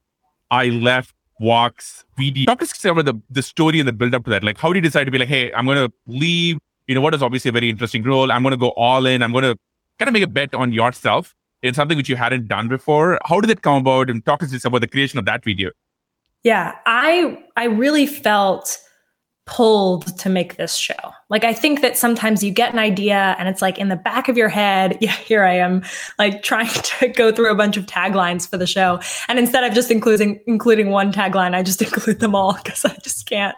[0.51, 2.45] I left Vox video.
[2.45, 4.43] Talk to us about the, the story and the build up to that.
[4.43, 7.01] Like, how do you decide to be like, hey, I'm going to leave, you know,
[7.01, 8.32] what is obviously a very interesting role.
[8.32, 9.21] I'm going to go all in.
[9.21, 9.58] I'm going to
[9.99, 13.19] kind of make a bet on yourself in something which you hadn't done before.
[13.25, 14.10] How did it come about?
[14.10, 15.71] And talk to us about the creation of that video.
[16.43, 18.77] Yeah, I I really felt
[19.45, 21.13] pulled to make this show.
[21.29, 24.29] Like I think that sometimes you get an idea and it's like in the back
[24.29, 25.84] of your head, yeah, here I am
[26.17, 28.99] like trying to go through a bunch of taglines for the show.
[29.27, 32.95] And instead of just including including one tagline, I just include them all because I
[33.03, 33.56] just can't.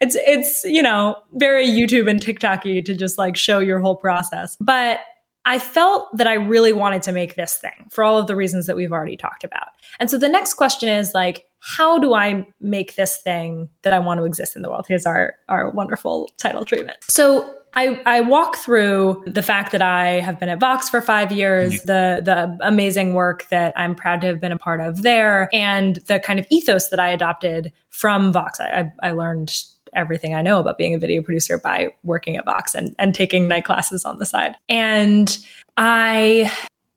[0.00, 4.56] It's it's, you know, very YouTube and TikToky to just like show your whole process.
[4.60, 5.00] But
[5.44, 8.66] I felt that I really wanted to make this thing for all of the reasons
[8.66, 9.68] that we've already talked about.
[9.98, 13.98] And so the next question is like, how do I make this thing that I
[13.98, 14.86] want to exist in the world?
[14.88, 16.96] Here's our, our wonderful title treatment.
[17.02, 21.30] So I, I walk through the fact that I have been at Vox for five
[21.30, 21.86] years, mm-hmm.
[21.86, 25.96] the the amazing work that I'm proud to have been a part of there, and
[26.06, 28.58] the kind of ethos that I adopted from Vox.
[28.60, 29.54] I, I, I learned
[29.92, 33.46] everything I know about being a video producer by working at Vox and, and taking
[33.46, 34.54] night classes on the side.
[34.70, 35.38] And
[35.76, 36.50] I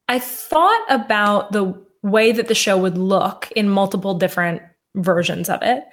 [0.07, 1.73] I thought about the
[2.03, 4.61] way that the show would look in multiple different
[4.95, 5.83] versions of it.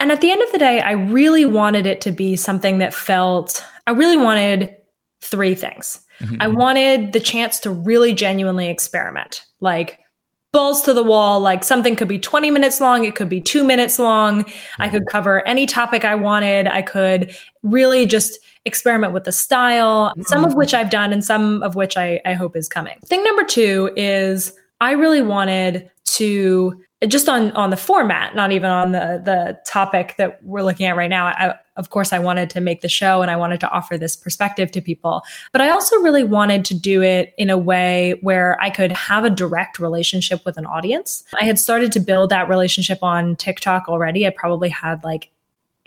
[0.00, 2.92] And at the end of the day, I really wanted it to be something that
[2.92, 4.74] felt, I really wanted
[5.20, 6.00] three things.
[6.20, 6.36] Mm-hmm.
[6.40, 9.44] I wanted the chance to really genuinely experiment.
[9.60, 10.00] Like,
[10.52, 11.40] balls to the wall.
[11.40, 14.44] Like something could be 20 minutes long, it could be two minutes long.
[14.78, 16.68] I could cover any topic I wanted.
[16.68, 21.62] I could really just experiment with the style, some of which I've done and some
[21.62, 22.98] of which I, I hope is coming.
[23.04, 28.68] Thing number two is I really wanted to just on on the format, not even
[28.68, 31.26] on the the topic that we're looking at right now.
[31.26, 34.16] I, of course, I wanted to make the show and I wanted to offer this
[34.16, 38.60] perspective to people, but I also really wanted to do it in a way where
[38.60, 41.22] I could have a direct relationship with an audience.
[41.40, 44.26] I had started to build that relationship on TikTok already.
[44.26, 45.30] I probably had like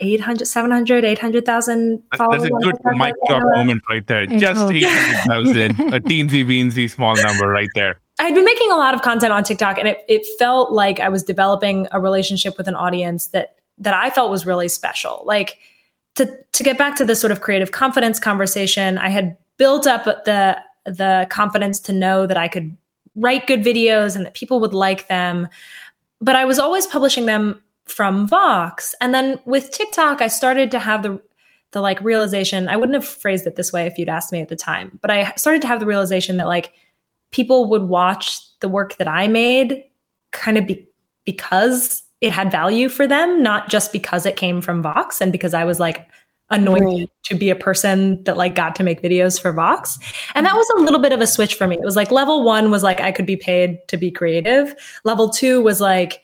[0.00, 2.42] 800, 700, 800,000 followers.
[2.42, 4.26] That's a good mic drop moment right there.
[4.26, 8.00] Just 800,000, a teensy weensy small number right there.
[8.18, 11.08] I'd been making a lot of content on TikTok and it, it felt like I
[11.08, 15.22] was developing a relationship with an audience that that I felt was really special.
[15.26, 15.58] Like
[16.14, 20.04] to to get back to the sort of creative confidence conversation, I had built up
[20.24, 22.76] the the confidence to know that I could
[23.16, 25.48] write good videos and that people would like them.
[26.20, 28.94] But I was always publishing them from Vox.
[29.00, 31.20] And then with TikTok, I started to have the
[31.72, 34.48] the like realization, I wouldn't have phrased it this way if you'd asked me at
[34.48, 36.72] the time, but I started to have the realization that like
[37.36, 39.84] people would watch the work that I made
[40.32, 40.88] kind of be,
[41.26, 45.52] because it had value for them, not just because it came from Vox and because
[45.52, 46.08] I was like
[46.48, 47.10] anointed right.
[47.24, 49.98] to be a person that like got to make videos for Vox.
[50.34, 51.76] And that was a little bit of a switch for me.
[51.76, 54.74] It was like level 1 was like I could be paid to be creative.
[55.04, 56.22] Level 2 was like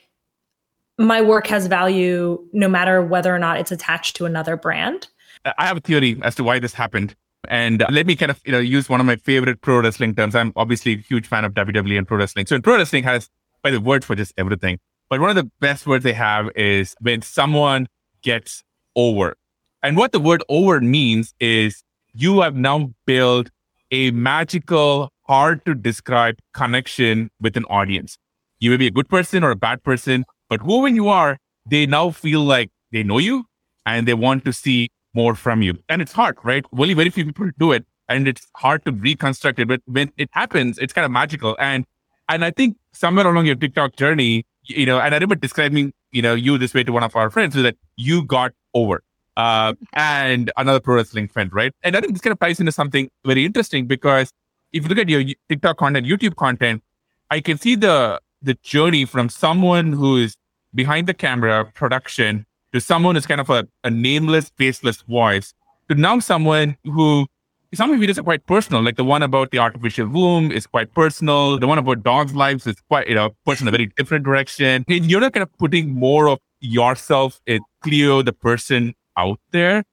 [0.97, 5.07] my work has value no matter whether or not it's attached to another brand.
[5.45, 7.15] I have a theory as to why this happened.
[7.49, 10.35] And let me kind of you know use one of my favorite pro wrestling terms.
[10.35, 12.45] I'm obviously a huge fan of WWE and pro wrestling.
[12.45, 13.29] So in pro wrestling has
[13.61, 14.79] by the word for just everything.
[15.09, 17.87] But one of the best words they have is when someone
[18.21, 18.63] gets
[18.95, 19.35] over.
[19.81, 23.49] And what the word over means is you have now built
[23.91, 28.17] a magical, hard to describe connection with an audience.
[28.59, 31.85] You may be a good person or a bad person, but whoever you are, they
[31.85, 33.45] now feel like they know you
[33.85, 35.77] and they want to see more from you.
[35.89, 36.65] And it's hard, right?
[36.77, 37.85] Only very few people do it.
[38.09, 39.67] And it's hard to reconstruct it.
[39.67, 41.55] But when it happens, it's kind of magical.
[41.59, 41.85] And
[42.29, 46.21] and I think somewhere along your TikTok journey, you know, and I remember describing, you
[46.21, 49.03] know, you this way to one of our friends, so that you got over.
[49.35, 51.73] Uh, and another pro wrestling friend, right?
[51.83, 54.31] And I think this kind of ties into something very interesting because
[54.71, 56.83] if you look at your TikTok content, YouTube content,
[57.31, 60.35] I can see the the journey from someone who is
[60.75, 65.53] behind the camera, production, to someone who's kind of a, a nameless, faceless voice,
[65.89, 67.27] to now someone who
[67.73, 70.93] some of videos are quite personal, like the one about the artificial womb is quite
[70.93, 71.57] personal.
[71.57, 74.85] The one about dogs' lives is quite, you know, push in a very different direction.
[74.87, 79.83] And you're not kind of putting more of yourself, it Cleo, the person out there.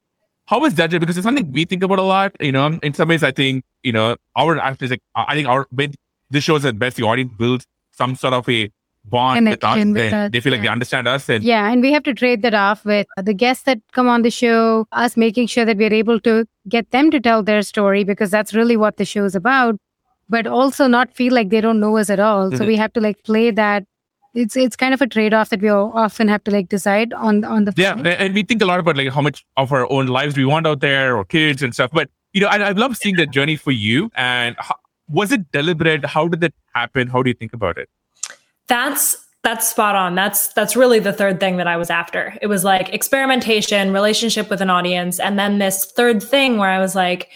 [0.47, 0.91] How is that?
[0.91, 2.37] Because it's something we think about a lot.
[2.41, 5.67] You know, in some ways, I think, you know, our actors, like, I think our,
[6.31, 8.71] this shows that best the audience builds some sort of a
[9.05, 9.77] bond with us.
[9.77, 10.31] With they, us.
[10.31, 10.63] they feel like yeah.
[10.63, 11.29] they understand us.
[11.29, 14.23] And yeah, and we have to trade that off with the guests that come on
[14.23, 18.05] the show, us making sure that we're able to get them to tell their story
[18.05, 19.77] because that's really what the show is about.
[20.29, 22.49] But also not feel like they don't know us at all.
[22.49, 22.57] Mm-hmm.
[22.57, 23.85] So we have to like play that.
[24.33, 27.43] It's it's kind of a trade off that we often have to like decide on
[27.43, 27.75] on the.
[27.77, 30.45] Yeah, and we think a lot about like how much of our own lives we
[30.45, 31.91] want out there or kids and stuff.
[31.93, 34.11] But you know, I, I love seeing that journey for you.
[34.15, 34.77] And how,
[35.09, 36.05] was it deliberate?
[36.05, 37.09] How did that happen?
[37.09, 37.89] How do you think about it?
[38.71, 40.15] That's that's spot on.
[40.15, 42.39] That's that's really the third thing that I was after.
[42.41, 46.79] It was like experimentation, relationship with an audience, and then this third thing where I
[46.79, 47.31] was like,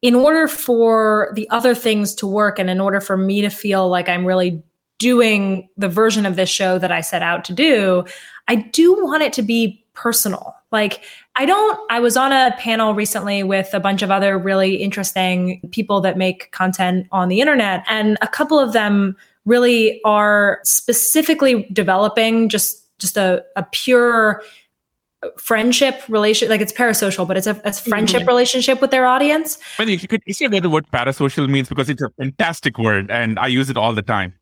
[0.00, 3.88] in order for the other things to work, and in order for me to feel
[3.88, 4.62] like I'm really
[4.98, 8.04] doing the version of this show that I set out to do,
[8.48, 10.54] I do want it to be personal.
[10.72, 11.02] Like,
[11.36, 15.60] I don't, I was on a panel recently with a bunch of other really interesting
[15.70, 19.16] people that make content on the internet, and a couple of them
[19.46, 24.42] really are specifically developing just just a, a pure
[25.38, 28.28] friendship relationship like it's parasocial but it's a, a friendship mm-hmm.
[28.28, 31.88] relationship with their audience well you could you see what the word parasocial means because
[31.88, 34.34] it's a fantastic word and i use it all the time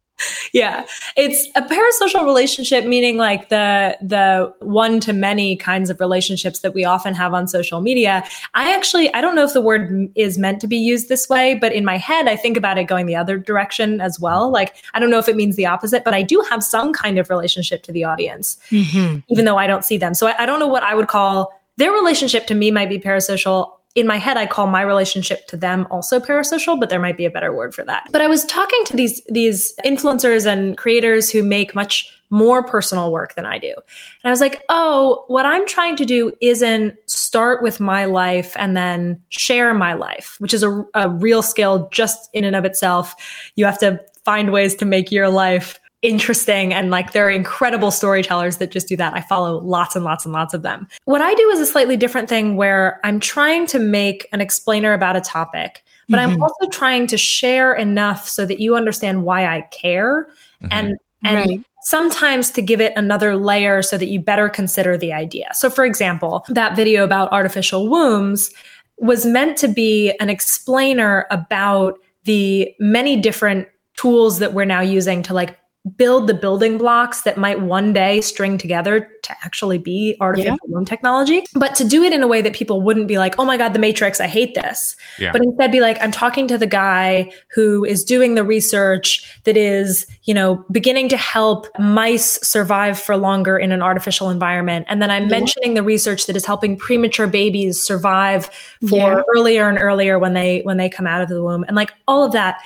[0.52, 0.86] yeah.
[1.16, 6.74] It's a parasocial relationship meaning like the the one to many kinds of relationships that
[6.74, 8.24] we often have on social media.
[8.54, 11.54] I actually i don't know if the word is meant to be used this way
[11.54, 14.50] but in my head i think about it going the other direction as well.
[14.50, 17.18] Like i don't know if it means the opposite but i do have some kind
[17.18, 19.18] of relationship to the audience mm-hmm.
[19.28, 20.14] even though i don't see them.
[20.14, 22.98] So I, I don't know what i would call their relationship to me might be
[22.98, 27.16] parasocial in my head, I call my relationship to them also parasocial, but there might
[27.16, 28.08] be a better word for that.
[28.10, 33.12] But I was talking to these these influencers and creators who make much more personal
[33.12, 33.68] work than I do.
[33.68, 38.54] And I was like, oh, what I'm trying to do isn't start with my life
[38.56, 42.64] and then share my life, which is a, a real skill just in and of
[42.64, 43.14] itself.
[43.54, 47.90] You have to find ways to make your life interesting and like there are incredible
[47.90, 49.14] storytellers that just do that.
[49.14, 50.86] I follow lots and lots and lots of them.
[51.06, 54.92] What I do is a slightly different thing where I'm trying to make an explainer
[54.92, 56.34] about a topic, but mm-hmm.
[56.34, 60.28] I'm also trying to share enough so that you understand why I care
[60.62, 60.68] mm-hmm.
[60.70, 61.60] and and right.
[61.84, 65.48] sometimes to give it another layer so that you better consider the idea.
[65.54, 68.52] So for example, that video about artificial wombs
[68.98, 75.22] was meant to be an explainer about the many different tools that we're now using
[75.22, 75.58] to like
[75.96, 80.74] build the building blocks that might one day string together to actually be artificial yeah.
[80.74, 83.44] womb technology, but to do it in a way that people wouldn't be like, oh
[83.44, 84.96] my God, the Matrix, I hate this.
[85.18, 85.30] Yeah.
[85.30, 89.58] But instead be like, I'm talking to the guy who is doing the research that
[89.58, 94.86] is, you know, beginning to help mice survive for longer in an artificial environment.
[94.88, 95.28] And then I'm yeah.
[95.28, 98.50] mentioning the research that is helping premature babies survive
[98.88, 101.64] for earlier and earlier when they when they come out of the womb.
[101.68, 102.62] And like all of that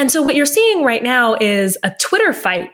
[0.00, 2.70] and so what you're seeing right now is a Twitter fight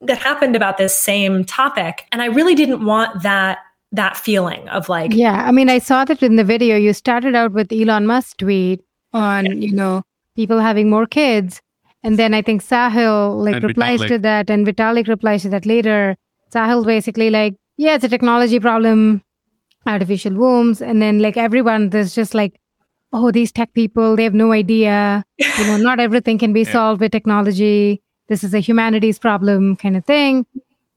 [0.00, 2.06] that happened about this same topic.
[2.10, 3.58] And I really didn't want that
[3.92, 6.76] that feeling of like Yeah, I mean I saw that in the video.
[6.76, 8.80] You started out with Elon Musk tweet
[9.12, 9.52] on, yeah.
[9.52, 10.02] you know,
[10.36, 11.60] people having more kids.
[12.02, 14.08] And then I think Sahil like and replies Vitalik.
[14.08, 16.16] to that and Vitalik replies to that later.
[16.50, 19.22] Sahil basically like, yeah, it's a technology problem,
[19.86, 20.80] artificial wombs.
[20.80, 22.58] And then like everyone, there's just like
[23.12, 25.24] oh, these tech people, they have no idea.
[25.38, 26.72] You know, not everything can be yeah.
[26.72, 28.02] solved with technology.
[28.28, 30.46] This is a humanities problem kind of thing.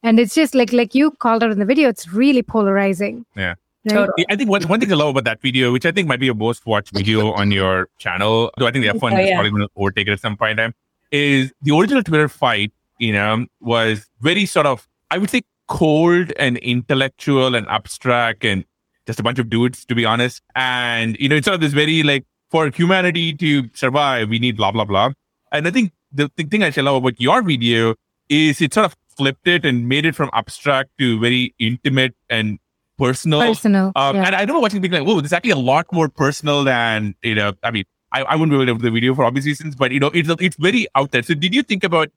[0.04, 3.26] And it's just like like you called out in the video, it's really polarizing.
[3.36, 3.56] Yeah.
[3.86, 3.96] Right?
[3.96, 4.26] Totally.
[4.30, 6.28] I think one, one thing I love about that video, which I think might be
[6.28, 9.24] your most watched video on your channel, though I think the F1 oh, yeah.
[9.24, 10.76] is probably going to overtake it at some point in time,
[11.12, 16.32] is the original Twitter fight, you know, was very sort of, I would say, cold
[16.38, 18.64] and intellectual and abstract and
[19.08, 20.42] just a bunch of dudes, to be honest.
[20.56, 24.58] And, you know, it's sort of this very like, for humanity to survive, we need
[24.58, 25.12] blah, blah, blah.
[25.52, 27.96] And I think the, thing I love about your video
[28.30, 32.60] is it sort of flipped it and made it from abstract to very intimate and
[32.98, 33.42] personal.
[33.42, 33.92] Personal.
[33.96, 34.26] Um, yeah.
[34.28, 37.16] And I remember watching being like, oh, this is actually a lot more personal than,
[37.24, 39.48] you know, I mean, I, I wouldn't be able to do the video for obvious
[39.48, 41.24] reasons, but, you know, it's, it's very out there.
[41.24, 42.10] So did you think about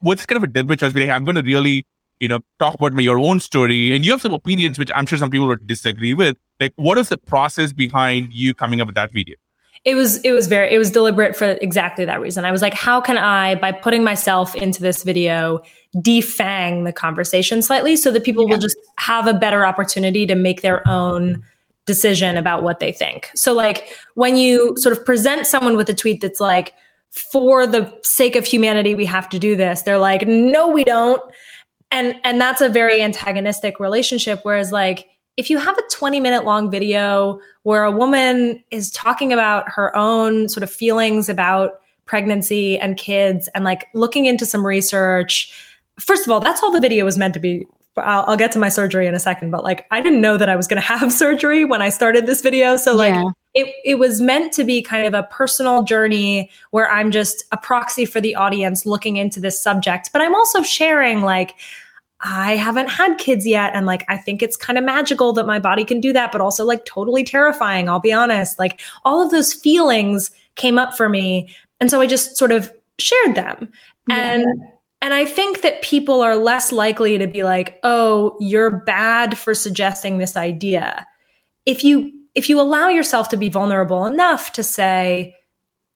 [0.00, 0.94] what's kind of a deliberate choice?
[0.94, 1.84] Like, I'm going to really
[2.20, 3.94] you know, talk about your own story.
[3.94, 6.36] And you have some opinions, which I'm sure some people would disagree with.
[6.60, 9.36] Like, what is the process behind you coming up with that video?
[9.84, 12.46] It was it was very it was deliberate for exactly that reason.
[12.46, 15.60] I was like, how can I, by putting myself into this video,
[15.96, 18.54] defang the conversation slightly so that people yeah.
[18.54, 21.42] will just have a better opportunity to make their own
[21.84, 23.30] decision about what they think.
[23.34, 26.72] So like when you sort of present someone with a tweet that's like,
[27.10, 29.82] for the sake of humanity, we have to do this.
[29.82, 31.22] They're like, no, we don't
[31.94, 34.40] and and that's a very antagonistic relationship.
[34.42, 39.32] Whereas like if you have a 20 minute long video where a woman is talking
[39.32, 44.66] about her own sort of feelings about pregnancy and kids and like looking into some
[44.66, 45.52] research
[45.98, 47.66] first of all that's all the video was meant to be.
[47.96, 50.48] I'll, I'll get to my surgery in a second but like i didn't know that
[50.48, 52.76] i was going to have surgery when i started this video.
[52.76, 53.30] So like yeah.
[53.54, 57.56] it, it was meant to be kind of a personal journey where i'm just a
[57.56, 60.10] proxy for the audience looking into this subject.
[60.12, 61.54] But i'm also sharing like
[62.24, 63.72] I haven't had kids yet.
[63.74, 66.40] And like, I think it's kind of magical that my body can do that, but
[66.40, 67.88] also like totally terrifying.
[67.88, 68.58] I'll be honest.
[68.58, 71.54] Like, all of those feelings came up for me.
[71.80, 73.70] And so I just sort of shared them.
[74.08, 74.16] Yeah.
[74.16, 74.46] And
[75.04, 79.54] And I think that people are less likely to be like, "Oh, you're bad for
[79.54, 81.06] suggesting this idea."
[81.66, 85.36] If you if you allow yourself to be vulnerable enough to say,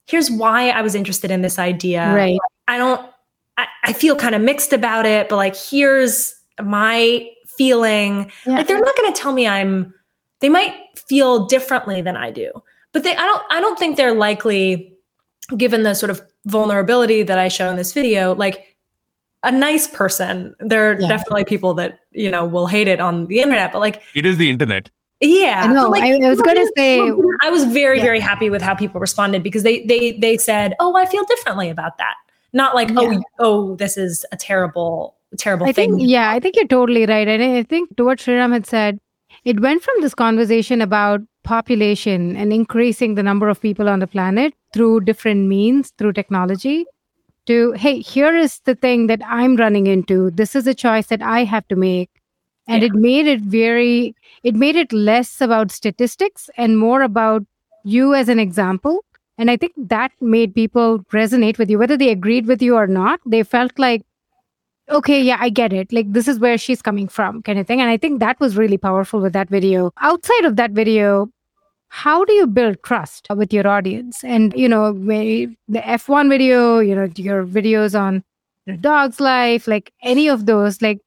[0.06, 2.38] "Here's why I was interested in this idea." Right.
[2.68, 3.00] I don't
[3.58, 7.28] I, I feel kind of mixed about it, but like here's my
[7.58, 8.30] feeling.
[8.46, 8.54] Yeah.
[8.56, 9.92] Like they're not going to tell me I'm
[10.40, 12.50] they might feel differently than I do.
[12.92, 14.94] But they I don't I don't think they're likely
[15.56, 18.76] given the sort of vulnerability that I show in this video like
[19.42, 20.54] a nice person.
[20.60, 21.08] There are Yeah.
[21.08, 24.36] definitely people that, you know, will hate it on the internet, but like It is
[24.36, 24.90] the internet.
[25.20, 25.62] yeah.
[25.64, 25.84] I know.
[25.84, 27.00] but, like, I, I was going to say,
[27.42, 28.04] I was very, Yeah.
[28.04, 31.70] very happy with how people responded because they they they said, "Oh, I feel differently
[31.70, 32.14] about that."
[32.52, 33.18] Not like, oh, Yeah.
[33.38, 37.06] "Oh, oh, this is a terrible, terrible I thing." think, yeah, I think you're totally
[37.06, 37.28] right.
[37.28, 38.98] And I think to what Sriram had said,
[39.44, 44.06] it went from this conversation about population and increasing the number of people on the
[44.06, 46.84] planet through different means, through technology,
[47.46, 50.30] to, hey, here is the thing that I'm running into.
[50.30, 52.10] This is a choice that I have to make.
[52.66, 52.88] And Yeah.
[52.88, 57.44] it made it very, it made it less about statistics and more about
[57.84, 59.04] you as an example.
[59.38, 62.86] And I think that made people resonate with you, whether they agreed with you or
[62.86, 63.20] not.
[63.24, 64.02] They felt like,
[64.90, 65.92] okay, yeah, I get it.
[65.92, 67.80] Like, this is where she's coming from, kind of thing.
[67.80, 69.92] And I think that was really powerful with that video.
[70.00, 71.30] Outside of that video,
[71.88, 74.24] how do you build trust with your audience?
[74.24, 78.24] And, you know, the F1 video, you know, your videos on
[78.66, 80.98] your dog's life, like any of those, like,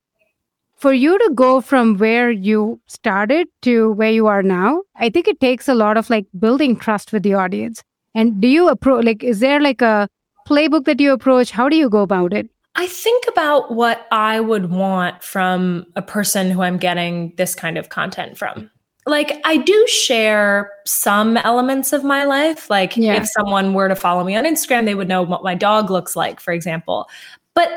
[0.78, 5.28] for you to go from where you started to where you are now, I think
[5.28, 7.84] it takes a lot of like building trust with the audience.
[8.16, 10.07] And do you approach, like, is there like a
[10.47, 11.51] playbook that you approach?
[11.51, 12.49] How do you go about it?
[12.76, 17.78] I think about what I would want from a person who I'm getting this kind
[17.78, 18.70] of content from.
[19.05, 22.70] Like, I do share some elements of my life.
[22.70, 23.16] Like, Yeah.
[23.16, 26.16] if someone were to follow me on Instagram, they would know what my dog looks
[26.16, 27.09] like, for example.
[27.55, 27.70] But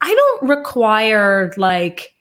[0.00, 2.12] I don't require like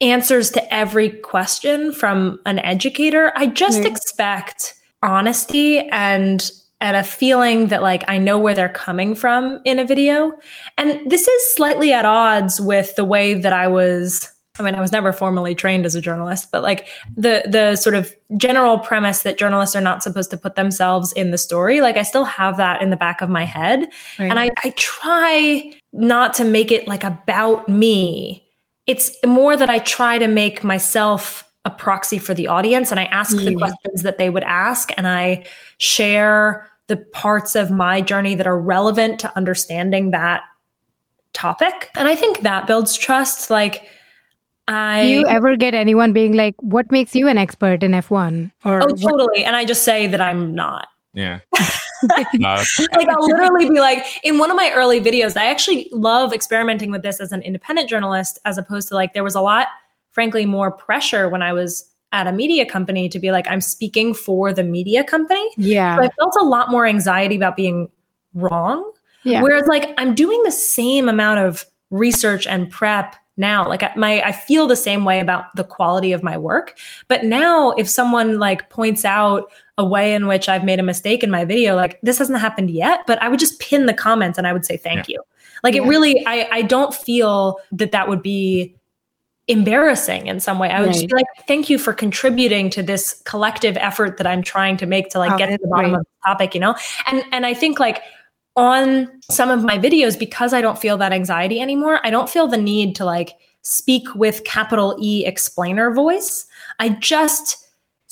[0.00, 3.32] answers to every question from an educator.
[3.36, 3.86] I just Right.
[3.88, 6.50] expect honesty and
[6.84, 10.32] and a feeling that like I know where they're coming from in a video.
[10.76, 14.80] And this is slightly at odds with the way that I was I mean, I
[14.80, 19.22] was never formally trained as a journalist, but like the the sort of general premise
[19.22, 22.58] that journalists are not supposed to put themselves in the story, like I still have
[22.58, 23.88] that in the back of my head.
[24.18, 28.44] And I, I try not to make it like about me.
[28.86, 33.04] It's more that I try to make myself a proxy for the audience and I
[33.04, 35.46] ask the questions that they would ask and I
[35.78, 40.42] share the parts of my journey that are relevant to understanding that
[41.32, 41.90] topic.
[41.96, 43.50] And I think that builds trust.
[43.50, 43.88] Like
[44.68, 48.50] I Do you ever get anyone being like, what makes you an expert in F1?
[48.64, 49.44] Or Oh, what- totally.
[49.44, 50.88] And I just say that I'm not.
[51.12, 51.40] Yeah.
[52.34, 52.62] No.
[52.92, 56.90] like I'll literally be like in one of my early videos, I actually love experimenting
[56.90, 59.68] with this as an independent journalist, as opposed to like there was a lot,
[60.10, 64.14] frankly, more pressure when I was at a media company to be like, I'm speaking
[64.14, 65.46] for the media company.
[65.56, 65.96] yeah.
[65.96, 67.90] So I felt a lot more anxiety about being
[68.34, 68.90] wrong.
[69.24, 69.42] yeah.
[69.42, 73.68] Whereas like I'm doing the same amount of research and prep now.
[73.68, 76.78] Like my I feel the same way about the quality of my work.
[77.08, 81.24] But now if someone like points out a way in which I've made a mistake
[81.24, 84.38] in my video, like this hasn't happened yet, but I would just pin the comments
[84.38, 85.20] and I would say thank you.
[85.64, 88.76] Like it really I I don't feel that that would be
[89.48, 90.70] embarrassing in some way.
[90.70, 94.42] I would just be like, thank you for contributing to this collective effort that I'm
[94.42, 96.74] trying to make to like Oh, get to the bottom of the topic, you know?
[97.06, 98.02] And and I think like
[98.56, 102.46] on some of my videos, because I don't feel that anxiety anymore, I don't feel
[102.46, 103.32] the need to like
[103.62, 106.46] speak with capital E explainer voice.
[106.78, 107.63] I just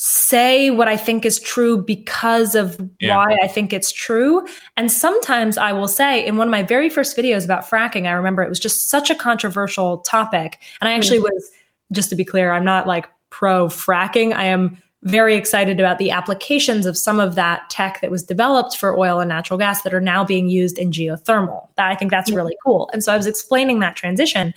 [0.04, 3.16] say what I think is true because of Yeah.
[3.16, 4.44] why I think it's true.
[4.76, 8.10] And sometimes I will say in one of my very first videos about fracking, I
[8.10, 10.58] remember it was just such a controversial topic.
[10.80, 11.30] And I actually mm.
[11.30, 11.48] was,
[11.92, 14.34] just to be clear, I'm not like pro fracking.
[14.34, 18.76] I am very excited about the applications of some of that tech that was developed
[18.76, 21.68] for oil and natural gas that are now being used in geothermal.
[21.76, 22.90] That I think that's really cool.
[22.92, 24.52] And so I was explaining that transition.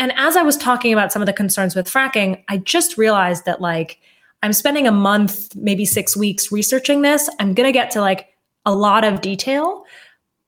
[0.00, 3.44] And as I was talking about some of the concerns with fracking, I just realized
[3.44, 4.00] that like
[4.42, 7.28] I'm spending a month, maybe six weeks researching this.
[7.38, 8.28] I'm going to get to like
[8.66, 9.84] a lot of detail,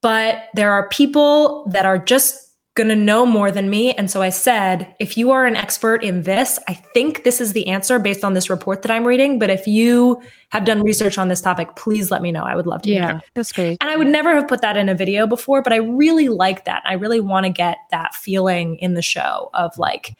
[0.02, 2.40] but there are people that are just
[2.74, 3.92] going to know more than me.
[3.92, 7.52] And so I said, if you are an expert in this, I think this is
[7.52, 9.38] the answer based on this report that I'm reading.
[9.38, 12.42] But if you have done research on this topic, please let me know.
[12.42, 13.02] I would love to hear.
[13.02, 13.20] yeah.
[13.34, 13.78] That's great.
[13.80, 16.64] And I would never have put that in a video before, but I really like
[16.64, 16.82] that.
[16.84, 20.16] I really want to get that feeling in the show of like,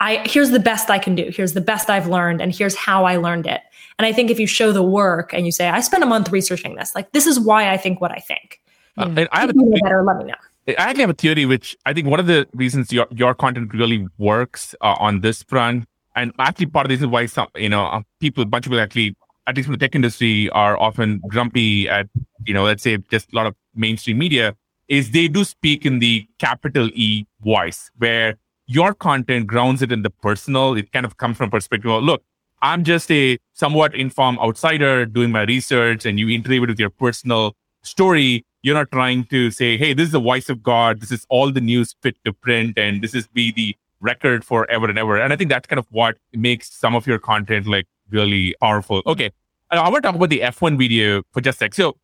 [0.00, 1.30] I here's the best I can do.
[1.32, 3.60] Here's the best I've learned, and here's how I learned it.
[3.98, 6.30] And I think if you show the work and you say, I spent a month
[6.30, 8.60] researching this, like this is why I think what I think.
[8.96, 10.34] Uh, and I have If you know a, better, let me know.
[10.68, 13.72] I actually have a theory, which I think one of the reasons your, your content
[13.74, 17.68] really works uh, on this front, and actually part of this is why some, you
[17.68, 20.78] know, uh, people, a bunch of people actually, at least from the tech industry, are
[20.78, 22.06] often grumpy at,
[22.44, 24.54] you know, let's say just a lot of mainstream media,
[24.88, 28.36] is they do speak in the capital E voice, where
[28.68, 30.76] your content grounds it in the personal.
[30.76, 32.22] It kind of comes from a perspective of, look,
[32.62, 36.90] I'm just a somewhat informed outsider doing my research, and you interview it with your
[36.90, 41.00] personal story you're not trying to say, hey, this is the voice of God.
[41.00, 44.88] This is all the news fit to print, and this is be the record forever
[44.88, 45.16] and ever.
[45.16, 49.02] And I think that's kind of what makes some of your content like really powerful.
[49.06, 49.30] Okay.
[49.70, 51.74] I want to talk about the F1 video for just a sec.
[51.74, 51.96] So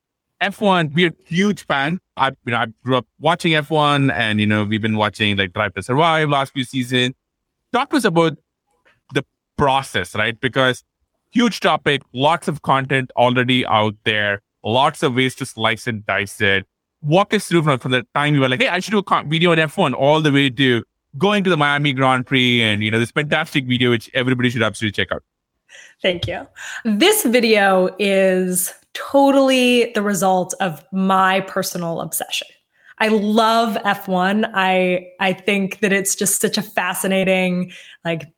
[0.51, 1.99] F1, we're huge fan.
[2.16, 5.53] I, you know, I grew up watching F1 and, you know, we've been watching like
[5.53, 7.14] Drive to Survive last few seasons.
[7.72, 8.38] Talk to us about
[9.12, 9.24] the
[9.57, 10.38] process, right?
[10.40, 10.84] Because
[11.32, 16.40] huge topic, lots of content already out there lots of ways to slice and dice
[16.40, 16.66] it.
[17.03, 19.24] Walk us through from, from the time you were like, hey, I should do a
[19.24, 20.82] video on F1 all the way to
[21.18, 24.62] going to the Miami Grand Prix and, you know, this fantastic video, which everybody should
[24.62, 25.22] absolutely check out.
[26.01, 26.47] Thank you.
[26.84, 32.49] This video is totally the result of my personal obsession.
[32.99, 34.51] I love F1.
[34.55, 37.72] I I think that it's just such a fascinating,
[38.05, 38.32] like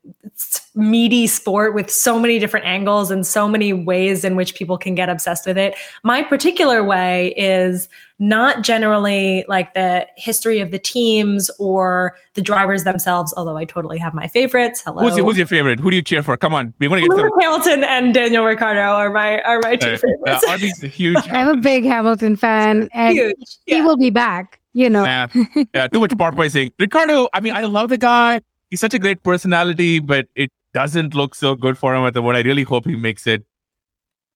[0.75, 4.95] meaty sport with so many different angles and so many ways in which people can
[4.95, 5.75] get obsessed with it.
[6.05, 7.89] My particular way is
[8.19, 13.99] not generally like the history of the teams or the drivers themselves, although I totally
[13.99, 14.83] have my favorites.
[14.85, 15.03] Hello.
[15.03, 15.81] Who's your, who's your favorite?
[15.81, 16.37] Who do you cheer for?
[16.37, 16.73] Come on.
[16.79, 19.97] We want to get Lewis Hamilton and Daniel Ricciardo are my are my two uh,
[19.97, 20.45] favorites.
[20.45, 21.17] Uh, are these huge?
[21.31, 23.35] I'm a big Hamilton fan and huge.
[23.67, 23.77] Yeah.
[23.77, 25.05] he will be back, you know.
[25.05, 25.27] Yeah,
[25.75, 26.73] yeah too much porpoising.
[26.79, 28.41] Ricciardo, I mean, I love the guy.
[28.71, 32.21] He's such a great personality, but it doesn't look so good for him at the
[32.21, 32.39] moment.
[32.39, 33.45] I really hope he makes it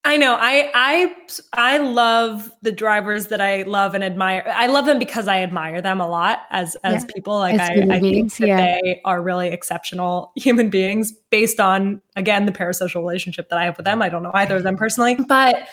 [0.03, 0.37] I know.
[0.41, 1.15] I I
[1.53, 4.43] I love the drivers that I love and admire.
[4.47, 7.11] I love them because I admire them a lot as as yeah.
[7.15, 7.39] people.
[7.39, 8.57] Like as I, I think that yeah.
[8.57, 13.77] they are really exceptional human beings based on again the parasocial relationship that I have
[13.77, 14.01] with them.
[14.01, 15.69] I don't know either of them personally, but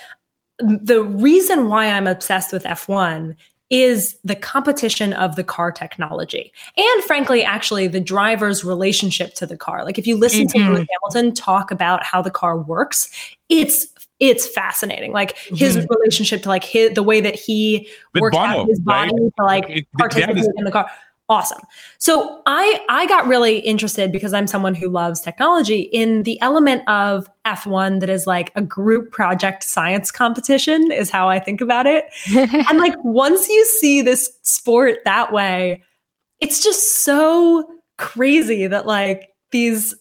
[0.60, 3.34] the reason why I'm obsessed with F1
[3.70, 9.58] is the competition of the car technology and frankly actually the driver's relationship to the
[9.58, 10.68] car like if you listen mm-hmm.
[10.68, 13.10] to Lewis Hamilton talk about how the car works
[13.50, 13.88] it's
[14.20, 15.12] it's fascinating.
[15.12, 15.94] Like his mm-hmm.
[15.94, 17.88] relationship to like his the way that he
[18.20, 19.34] works Bono, out his body right?
[19.38, 20.90] to like participate in the car.
[21.30, 21.62] Awesome.
[21.98, 26.88] So I I got really interested because I'm someone who loves technology in the element
[26.88, 31.86] of F1 that is like a group project science competition is how I think about
[31.86, 32.06] it.
[32.70, 35.84] and like once you see this sport that way,
[36.40, 39.94] it's just so crazy that like these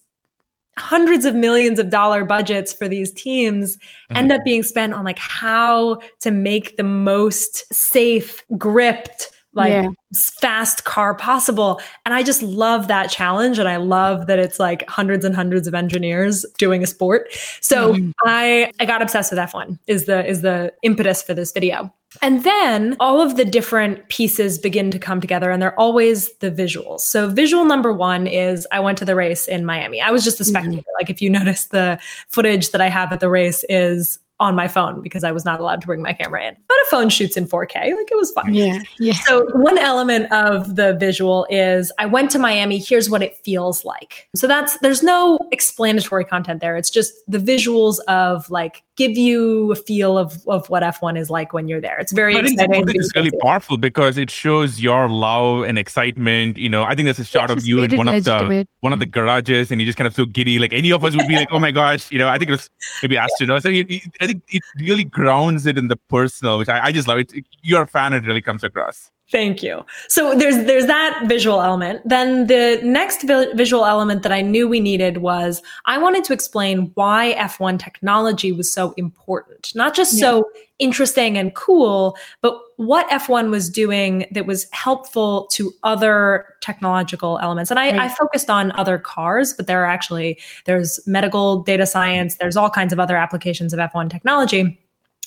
[0.78, 4.16] hundreds of millions of dollar budgets for these teams mm-hmm.
[4.16, 9.88] end up being spent on like how to make the most safe gripped like yeah.
[10.14, 14.88] fast car possible and i just love that challenge and i love that it's like
[14.88, 17.26] hundreds and hundreds of engineers doing a sport
[17.60, 18.10] so mm-hmm.
[18.24, 21.92] i i got obsessed with f1 is the is the impetus for this video
[22.22, 26.50] and then all of the different pieces begin to come together, and they're always the
[26.50, 27.00] visuals.
[27.00, 30.00] So, visual number one is I went to the race in Miami.
[30.00, 30.50] I was just a mm-hmm.
[30.50, 30.76] spectator.
[30.78, 30.98] Mm-hmm.
[30.98, 31.98] Like, if you notice, the
[32.28, 35.60] footage that I have at the race is on my phone because I was not
[35.60, 36.56] allowed to bring my camera in.
[36.68, 37.74] But a phone shoots in 4K.
[37.74, 38.52] Like it was fun.
[38.52, 38.80] Yeah.
[38.98, 39.14] Yeah.
[39.14, 42.78] So one element of the visual is I went to Miami.
[42.78, 44.28] Here's what it feels like.
[44.34, 46.76] So that's there's no explanatory content there.
[46.76, 51.30] It's just the visuals of like give you a feel of, of what F1 is
[51.30, 51.98] like when you're there.
[51.98, 52.84] It's very but exciting.
[52.88, 56.56] It's really powerful because it shows your love and excitement.
[56.56, 58.98] You know, I think there's a shot of you in one of the one of
[58.98, 60.58] the garages and you just kind of feel giddy.
[60.58, 62.52] Like any of us would be like, oh my gosh, you know, I think it
[62.52, 62.70] was
[63.02, 63.62] maybe astronauts.
[63.62, 67.18] So I think it really grounds it in the personal, which I, I just love.
[67.18, 67.32] It,
[67.62, 69.10] you're a fan, it really comes across.
[69.32, 69.84] Thank you.
[70.08, 72.00] So there's there's that visual element.
[72.08, 76.32] Then the next vi- visual element that I knew we needed was I wanted to
[76.32, 79.72] explain why F1 technology was so important.
[79.74, 80.20] Not just yeah.
[80.20, 87.40] so interesting and cool, but what F1 was doing that was helpful to other technological
[87.42, 87.72] elements.
[87.72, 88.00] And I, right.
[88.02, 92.70] I focused on other cars, but there are actually there's medical data science, there's all
[92.70, 94.78] kinds of other applications of F1 technology.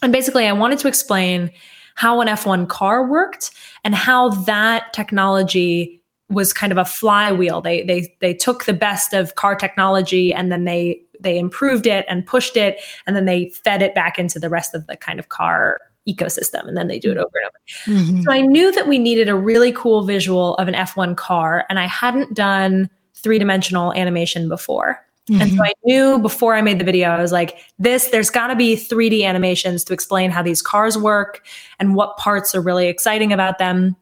[0.02, 1.52] And basically I wanted to explain
[2.00, 3.52] how an F1 car worked
[3.84, 7.60] and how that technology was kind of a flywheel.
[7.60, 12.06] They they they took the best of car technology and then they they improved it
[12.08, 15.20] and pushed it and then they fed it back into the rest of the kind
[15.20, 18.00] of car ecosystem and then they do it over and over.
[18.00, 18.22] Mm-hmm.
[18.22, 21.80] So I knew that we needed a really cool visual of an F1 car and
[21.80, 25.06] I hadn't done three-dimensional animation before.
[25.30, 25.42] Mm-hmm.
[25.42, 25.64] And so mm-hmm.
[25.64, 28.76] I knew before I made the video, I was like, this, there's got to be
[28.76, 31.46] 3D animations to explain how these cars work
[31.80, 33.96] and what parts are really exciting about them.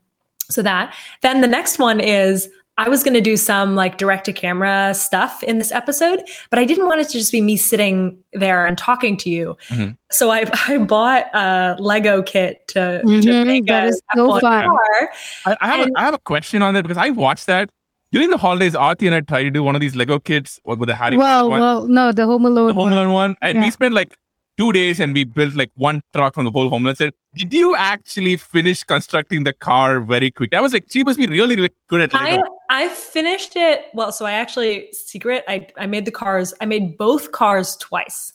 [0.49, 0.95] So that.
[1.21, 2.49] Then the next one is
[2.79, 6.21] I was going to do some like direct to camera stuff in this episode,
[6.51, 9.57] but I didn't want it to just be me sitting there and talking to you.
[9.69, 9.93] Mm-hmm.
[10.11, 13.21] So I, I bought a Lego kit to, mm-hmm.
[13.21, 14.65] to make that a is so fun.
[14.65, 15.09] Car.
[15.45, 17.69] I, I have and, a, I have a question on that because I watched that
[18.11, 18.73] during the holidays.
[18.73, 21.17] Aarthi and I tried to do one of these Lego kits with the Harry.
[21.17, 23.65] Well, well, no, the Home Alone, the Home Alone one, and yeah.
[23.65, 24.17] we spent like
[24.57, 27.53] two days and we built like one truck from the whole Home Alone said, Did
[27.53, 30.51] you actually finish constructing the car very quick?
[30.51, 32.43] That was like she must be really, really good at Lego.
[32.69, 33.85] I, I finished it.
[33.93, 38.33] Well, so I actually secret, I, I made the cars, I made both cars twice.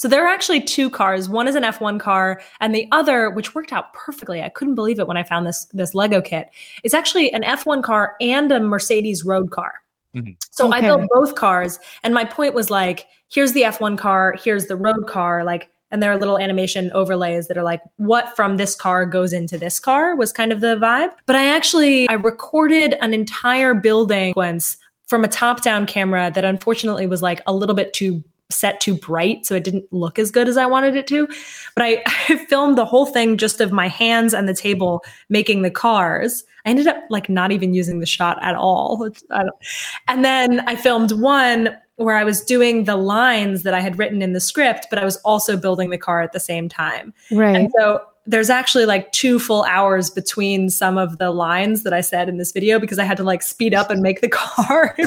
[0.00, 1.28] So there are actually two cars.
[1.28, 4.40] One is an F1 car, and the other, which worked out perfectly.
[4.40, 6.48] I couldn't believe it when I found this this Lego kit.
[6.82, 9.74] It's actually an F1 car and a Mercedes road car.
[10.16, 10.32] Mm-hmm.
[10.52, 10.78] So okay.
[10.78, 14.76] I built both cars, and my point was like, here's the F1 car, here's the
[14.76, 18.74] road car, like, and there are little animation overlays that are like, what from this
[18.74, 21.10] car goes into this car was kind of the vibe.
[21.26, 24.78] But I actually I recorded an entire building sequence
[25.08, 29.46] from a top-down camera that unfortunately was like a little bit too set too bright
[29.46, 31.26] so it didn't look as good as I wanted it to.
[31.74, 35.62] But I, I, filmed the whole thing just of my hands and the table making
[35.62, 36.44] the cars.
[36.66, 39.08] I ended up like not even using the shot at all.
[40.08, 44.22] And then I filmed one where I was doing the lines that I had written
[44.22, 47.12] in the script, but I was also building the car at the same time.
[47.30, 47.54] Right.
[47.54, 52.00] And so there's actually like two full hours between some of the lines that I
[52.00, 54.94] said in this video because I had to like speed up and make the car.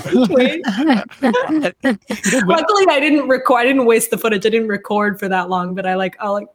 [2.46, 3.62] Luckily, I didn't record.
[3.62, 4.46] I didn't waste the footage.
[4.46, 6.48] I didn't record for that long, but I like I'll like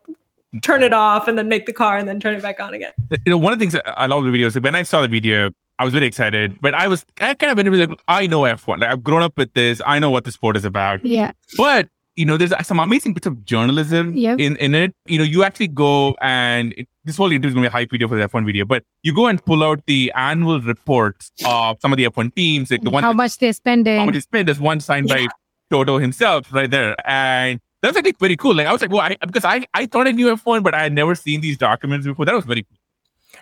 [0.63, 2.93] turn it off and then make the car and then turn it back on again.
[3.25, 4.61] You know, one of the things I love the videos.
[4.61, 7.65] When I saw the video, I was really excited, but I was I kind of
[7.65, 8.81] went like, I know F1.
[8.81, 9.81] Like I've grown up with this.
[9.87, 11.05] I know what the sport is about.
[11.05, 11.33] Yeah.
[11.57, 11.89] But
[12.19, 14.41] you know, there's some amazing bits of journalism yep.
[14.41, 14.93] in, in it.
[15.07, 17.79] You know, you actually go and it, this whole interview is going to be a
[17.79, 21.31] hype video for the F1 video, but you go and pull out the annual reports
[21.47, 24.15] of some of the F1 teams, like the one how much they're spending, how much
[24.15, 24.49] they spend.
[24.49, 25.15] There's one signed yeah.
[25.15, 25.27] by
[25.71, 28.57] Toto himself right there, and that's think very cool.
[28.57, 30.83] Like I was like, well, I, because I I thought I knew F1, but I
[30.83, 32.25] had never seen these documents before.
[32.25, 32.78] That was very cool.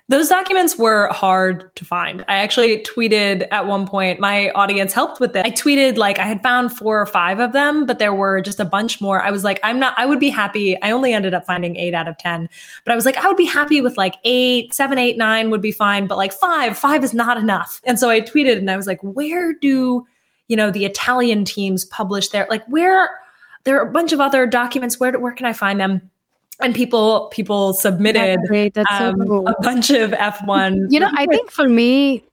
[0.09, 2.25] Those documents were hard to find.
[2.29, 5.45] I actually tweeted at one point, my audience helped with it.
[5.45, 8.61] I tweeted like I had found four or five of them, but there were just
[8.61, 9.21] a bunch more.
[9.21, 10.81] I was like, I'm not, I would be happy.
[10.81, 12.49] I only ended up finding eight out of 10,
[12.85, 15.63] but I was like, I would be happy with like eight, seven, eight, nine would
[15.63, 17.81] be fine, but like five, five is not enough.
[17.83, 20.07] And so I tweeted and I was like, where do,
[20.47, 23.11] you know, the Italian teams publish their, like, where,
[23.65, 25.01] there are a bunch of other documents.
[25.01, 26.09] Where, where can I find them?
[26.61, 29.49] And people people submitted That's That's um, so cool.
[29.49, 30.87] a bunch of F1.
[30.91, 32.25] You know, I think for me,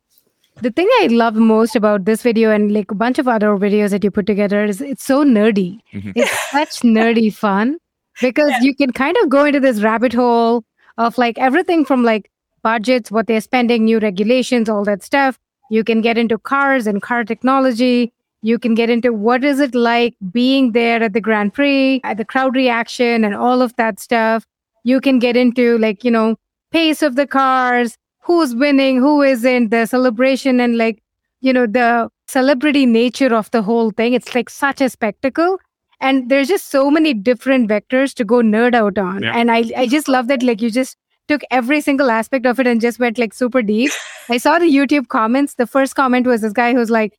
[0.61, 3.89] the thing I love most about this video and like a bunch of other videos
[3.89, 5.79] that you put together is it's so nerdy.
[5.93, 6.11] Mm-hmm.
[6.15, 7.77] It's such nerdy fun
[8.21, 8.61] because yeah.
[8.61, 10.63] you can kind of go into this rabbit hole
[10.97, 12.29] of like everything from like
[12.61, 15.39] budgets, what they're spending, new regulations, all that stuff.
[15.69, 18.13] You can get into cars and car technology.
[18.43, 22.17] You can get into what is it like being there at the Grand Prix, at
[22.17, 24.45] the crowd reaction and all of that stuff.
[24.83, 26.35] You can get into like, you know,
[26.71, 31.01] pace of the cars, who's winning, who isn't, the celebration and like,
[31.39, 34.13] you know, the celebrity nature of the whole thing.
[34.13, 35.57] It's like such a spectacle.
[36.01, 39.23] And there's just so many different vectors to go nerd out on.
[39.23, 39.37] Yeah.
[39.37, 40.97] And I, I just love that like you just
[41.29, 43.91] took every single aspect of it and just went like super deep.
[44.29, 45.55] I saw the YouTube comments.
[45.55, 47.17] The first comment was this guy who's like,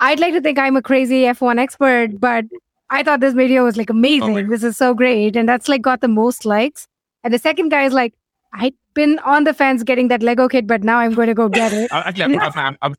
[0.00, 2.44] I'd like to think I'm a crazy F1 expert, but
[2.90, 4.36] I thought this video was like amazing.
[4.36, 5.36] Oh this is so great.
[5.36, 6.86] And that's like got the most likes.
[7.24, 8.14] And the second guy is like,
[8.54, 11.48] I've been on the fence getting that Lego kit, but now I'm going to go
[11.48, 11.90] get it.
[11.92, 12.94] Actually, I'm, I'm, I'm,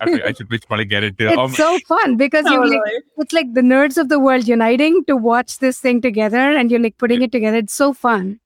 [0.00, 1.28] I should probably get it too.
[1.28, 2.80] It's um, so fun because you like,
[3.18, 6.80] it's like the nerds of the world uniting to watch this thing together and you're
[6.80, 7.58] like putting it together.
[7.58, 8.40] It's so fun.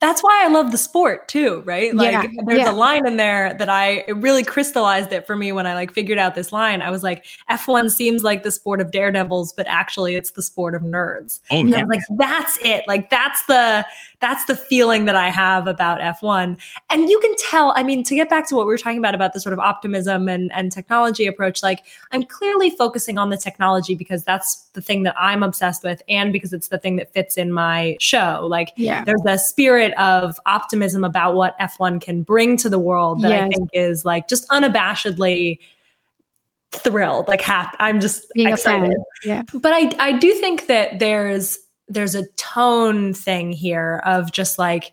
[0.00, 1.94] That's why I love the sport too, right?
[1.94, 2.70] Like yeah, there's yeah.
[2.70, 5.92] a line in there that I it really crystallized it for me when I like
[5.92, 6.82] figured out this line.
[6.82, 10.74] I was like, F1 seems like the sport of daredevils, but actually it's the sport
[10.74, 11.40] of nerds.
[11.50, 11.84] Oh, yeah.
[11.84, 12.84] Like that's it.
[12.88, 13.86] Like that's the
[14.22, 16.56] that's the feeling that I have about F1.
[16.88, 19.14] And you can tell, I mean, to get back to what we were talking about,
[19.14, 23.36] about the sort of optimism and, and technology approach, like I'm clearly focusing on the
[23.36, 27.12] technology because that's the thing that I'm obsessed with and because it's the thing that
[27.12, 28.46] fits in my show.
[28.48, 29.04] Like yeah.
[29.04, 33.42] there's a spirit of optimism about what F1 can bring to the world that yes.
[33.42, 35.58] I think is like just unabashedly
[36.72, 41.58] thrilled like happy i'm just Being excited yeah but i i do think that there's
[41.92, 44.92] there's a tone thing here of just like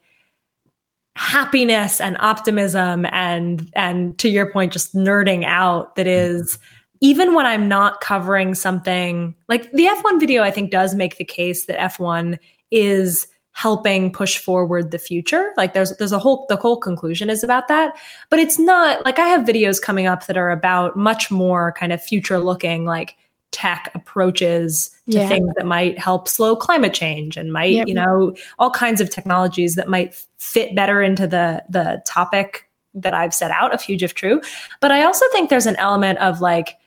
[1.16, 6.64] happiness and optimism and and to your point just nerding out that mm-hmm.
[7.02, 11.26] even when I'm not covering something like the F1 video I think does make the
[11.26, 12.38] case that F1
[12.72, 13.28] is
[13.60, 15.52] helping push forward the future.
[15.58, 17.98] Like there's there's a whole the whole conclusion is about that,
[18.30, 21.92] but it's not like I have videos coming up that are about much more kind
[21.92, 23.18] of future looking like
[23.52, 25.28] tech approaches to yeah.
[25.28, 27.88] things that might help slow climate change and might yep.
[27.88, 33.14] you know all kinds of technologies that might fit better into the the topic that
[33.14, 34.42] I've set out of huge if true
[34.82, 36.78] but I also think there's an element of like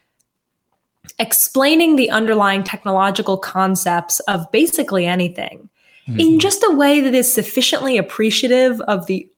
[1.19, 5.69] explaining the underlying technological concepts of basically anything
[6.07, 6.21] mm-hmm.
[6.21, 9.29] in just a way that is sufficiently appreciative of the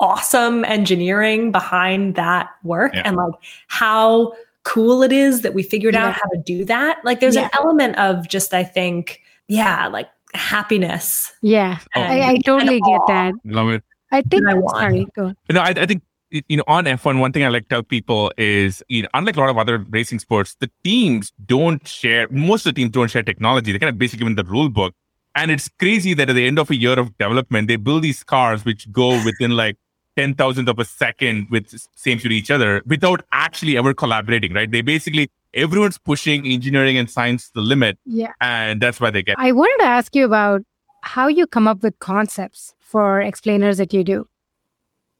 [0.00, 3.02] awesome engineering behind that work yeah.
[3.04, 3.34] and like
[3.68, 4.32] how
[4.64, 6.08] cool it is that we figured yeah.
[6.08, 7.04] out how to do that.
[7.04, 7.44] Like there's yeah.
[7.44, 11.32] an element of just, I think, yeah, like happiness.
[11.42, 11.78] Yeah.
[11.94, 13.34] I, I, totally get that.
[13.44, 13.84] Love it.
[14.10, 15.34] I think, I sorry, go.
[15.50, 16.02] No, I, I think
[16.48, 19.36] you know, on F1, one thing I like to tell people is, you know, unlike
[19.36, 23.10] a lot of other racing sports, the teams don't share, most of the teams don't
[23.10, 23.72] share technology.
[23.72, 24.94] They kind of basically in the rule book.
[25.34, 28.22] And it's crazy that at the end of a year of development, they build these
[28.22, 29.76] cars which go within like
[30.16, 34.70] ten thousandth of a second with same to each other without actually ever collaborating, right?
[34.70, 37.98] They basically everyone's pushing engineering and science to the limit.
[38.04, 38.32] Yeah.
[38.40, 40.62] And that's why they get I wanted to ask you about
[41.02, 44.26] how you come up with concepts for explainers that you do.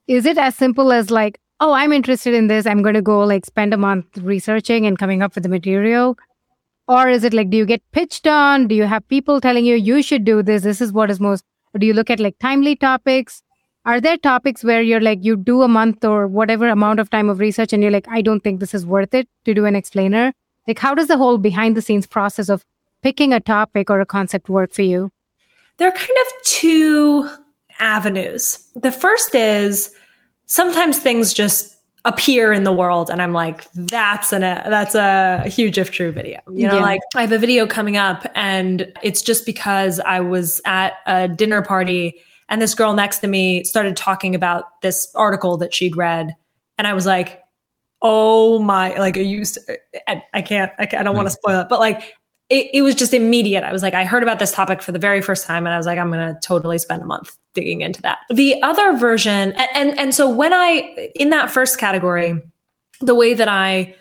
[0.07, 3.47] Is it as simple as like, oh, I'm interested in this, I'm gonna go like
[3.47, 6.17] spend a month researching and coming up with the material?
[6.89, 8.67] Or is it like, do you get pitched on?
[8.67, 10.63] Do you have people telling you you should do this?
[10.63, 13.43] This is what is most, or do you look at like timely topics?
[13.85, 17.29] Are there topics where you're like you do a month or whatever amount of time
[17.29, 19.77] of research and you're like i don't think this is worth it to do an
[19.77, 20.33] explainer
[20.67, 22.65] like how does the whole behind the scenes process of
[23.03, 25.11] picking a topic or a concept work for you?
[25.79, 27.29] There are kind of two
[27.79, 28.59] avenues.
[28.77, 29.95] The first is
[30.47, 35.45] sometimes things just appear in the world and i'm like that's an a, that's a
[35.49, 36.41] huge if true video.
[36.53, 36.83] You know yeah.
[36.83, 41.29] like i have a video coming up and it's just because i was at a
[41.29, 42.21] dinner party
[42.53, 46.37] and this girl next to me started talking about this article that she'd read.
[46.77, 47.41] And I was like,
[48.03, 49.59] oh my, like, I used,
[50.07, 51.39] I, I can't, I, can't, I don't want to mm.
[51.39, 52.15] spoil it, but like,
[52.51, 53.65] it, it was just immediate.
[53.65, 55.79] I was like, I heard about this topic for the very first time, and I
[55.79, 58.19] was like, I'm going to totally spend a month digging into that.
[58.29, 62.39] The other version, and, and, and so when I, in that first category,
[63.01, 63.95] the way that I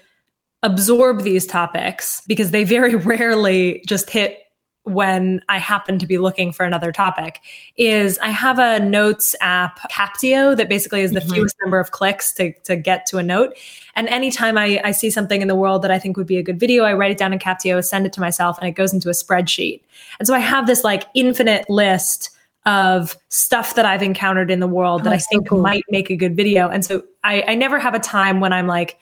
[0.61, 4.39] absorb these topics, because they very rarely just hit
[4.83, 7.39] when I happen to be looking for another topic
[7.77, 11.33] is I have a notes app, Captio, that basically is the mm-hmm.
[11.33, 13.55] fewest number of clicks to, to get to a note.
[13.95, 16.43] And anytime I, I see something in the world that I think would be a
[16.43, 18.91] good video, I write it down in Captio, send it to myself, and it goes
[18.91, 19.81] into a spreadsheet.
[20.19, 22.31] And so I have this like infinite list
[22.65, 25.61] of stuff that I've encountered in the world oh, that I think so cool.
[25.61, 26.69] might make a good video.
[26.69, 28.97] And so I, I never have a time when I'm like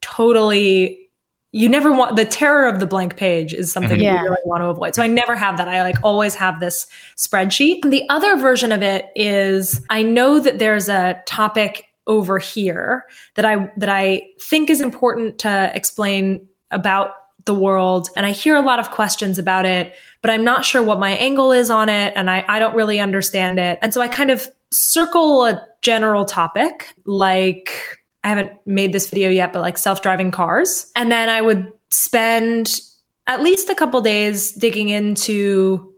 [0.00, 1.07] totally
[1.52, 4.12] you never want the terror of the blank page is something yeah.
[4.12, 4.24] you mm-hmm.
[4.24, 4.94] really want to avoid.
[4.94, 5.68] So I never have that.
[5.68, 6.86] I like always have this
[7.16, 7.88] spreadsheet.
[7.90, 13.44] The other version of it is I know that there's a topic over here that
[13.44, 17.12] I that I think is important to explain about
[17.44, 20.82] the world and I hear a lot of questions about it, but I'm not sure
[20.82, 23.78] what my angle is on it and I, I don't really understand it.
[23.80, 29.30] And so I kind of circle a general topic like I haven't made this video
[29.30, 30.90] yet, but like self driving cars.
[30.96, 32.80] And then I would spend
[33.26, 35.92] at least a couple days digging into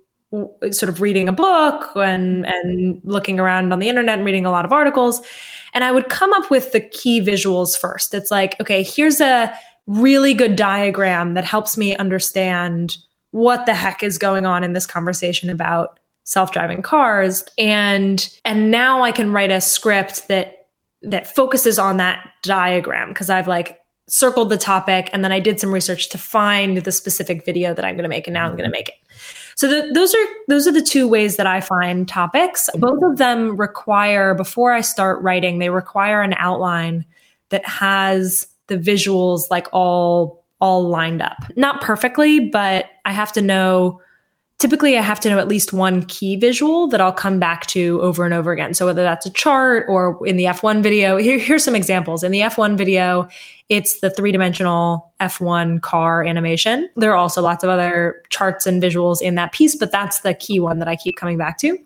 [0.71, 4.51] sort of reading a book and and looking around on the internet and reading a
[4.51, 5.21] lot of articles.
[5.73, 8.15] And i would come up with the key visuals first.
[8.15, 9.53] It's like okay here's a
[9.87, 12.97] really good diagram that helps me understand
[13.33, 17.45] what the heck is going on in this conversation about self-driving cars.
[17.59, 20.60] And and now i can write a script that
[21.03, 23.79] that focuses on that diagram because I've like
[24.09, 27.85] circled the topic and then I did some research to find the specific video that
[27.85, 28.73] I'm going to make and now I'm going to mm-hmm.
[28.73, 28.95] make it.
[29.55, 32.69] So the, those are those are the two ways that I find topics.
[32.71, 32.81] Mm-hmm.
[32.81, 37.05] Both of them require before I start writing, they require an outline
[37.51, 41.45] that has the visuals like all all lined up.
[41.57, 44.01] Not perfectly, but I have to know
[44.61, 47.99] typically I have to know at least one key visual that I'll come back to
[48.03, 48.75] over and over again.
[48.75, 52.23] So whether that's a chart or in the F1 video, here, here's some examples.
[52.23, 53.27] In the F1 video,
[53.71, 56.91] it's the three dimensional F1 car animation.
[56.97, 60.35] There are also lots of other charts and visuals in that piece, but that's the
[60.35, 61.79] key one that I keep coming back to.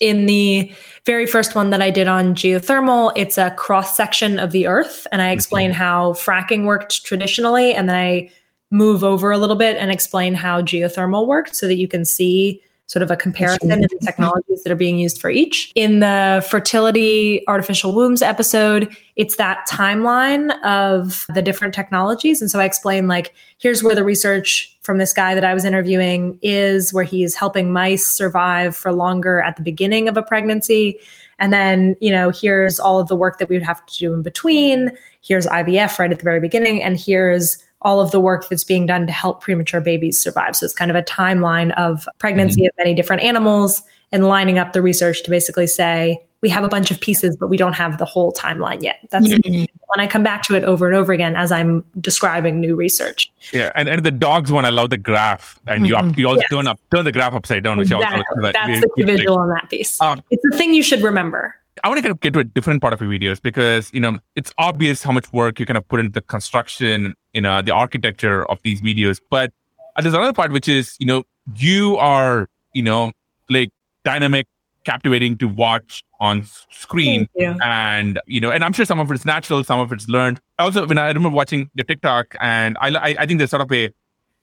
[0.00, 0.72] In the
[1.06, 5.06] very first one that I did on geothermal, it's a cross section of the earth.
[5.12, 5.34] And I mm-hmm.
[5.34, 7.72] explain how fracking worked traditionally.
[7.72, 8.30] And then I
[8.72, 12.60] move over a little bit and explain how geothermal worked so that you can see
[12.86, 15.72] sort of a comparison in the technologies that are being used for each.
[15.74, 22.42] In the fertility artificial wombs episode, it's that timeline of the different technologies.
[22.42, 25.64] And so I explain like, here's where the research from this guy that I was
[25.64, 30.98] interviewing is where he's helping mice survive for longer at the beginning of a pregnancy.
[31.38, 34.12] And then, you know, here's all of the work that we would have to do
[34.12, 34.90] in between.
[35.22, 36.82] Here's IVF right at the very beginning.
[36.82, 40.56] And here's all of the work that's being done to help premature babies survive.
[40.56, 42.66] So it's kind of a timeline of pregnancy mm-hmm.
[42.66, 46.68] of many different animals and lining up the research to basically say, we have a
[46.68, 48.98] bunch of pieces, but we don't have the whole timeline yet.
[49.10, 49.64] That's mm-hmm.
[49.86, 53.30] when I come back to it over and over again as I'm describing new research.
[53.52, 56.40] Yeah, and, and the dogs one, I love the graph, and you up, you also
[56.40, 56.50] yes.
[56.50, 58.24] turn up turn the graph upside down, which exactly.
[58.28, 60.00] also that's the visual on that piece.
[60.00, 61.54] Um, it's the thing you should remember.
[61.82, 64.00] I want to kind of get to a different part of your videos because you
[64.00, 67.62] know it's obvious how much work you kind of put into the construction, you know,
[67.62, 69.20] the architecture of these videos.
[69.30, 69.52] But
[70.00, 71.24] there's another part which is you know
[71.56, 73.12] you are you know
[73.48, 73.70] like
[74.04, 74.46] dynamic
[74.84, 77.28] captivating to watch on screen.
[77.62, 80.40] And, you know, and I'm sure some of it's natural, some of it's learned.
[80.58, 83.72] Also, when I remember watching your TikTok and I, I, I think there's sort of
[83.72, 83.90] a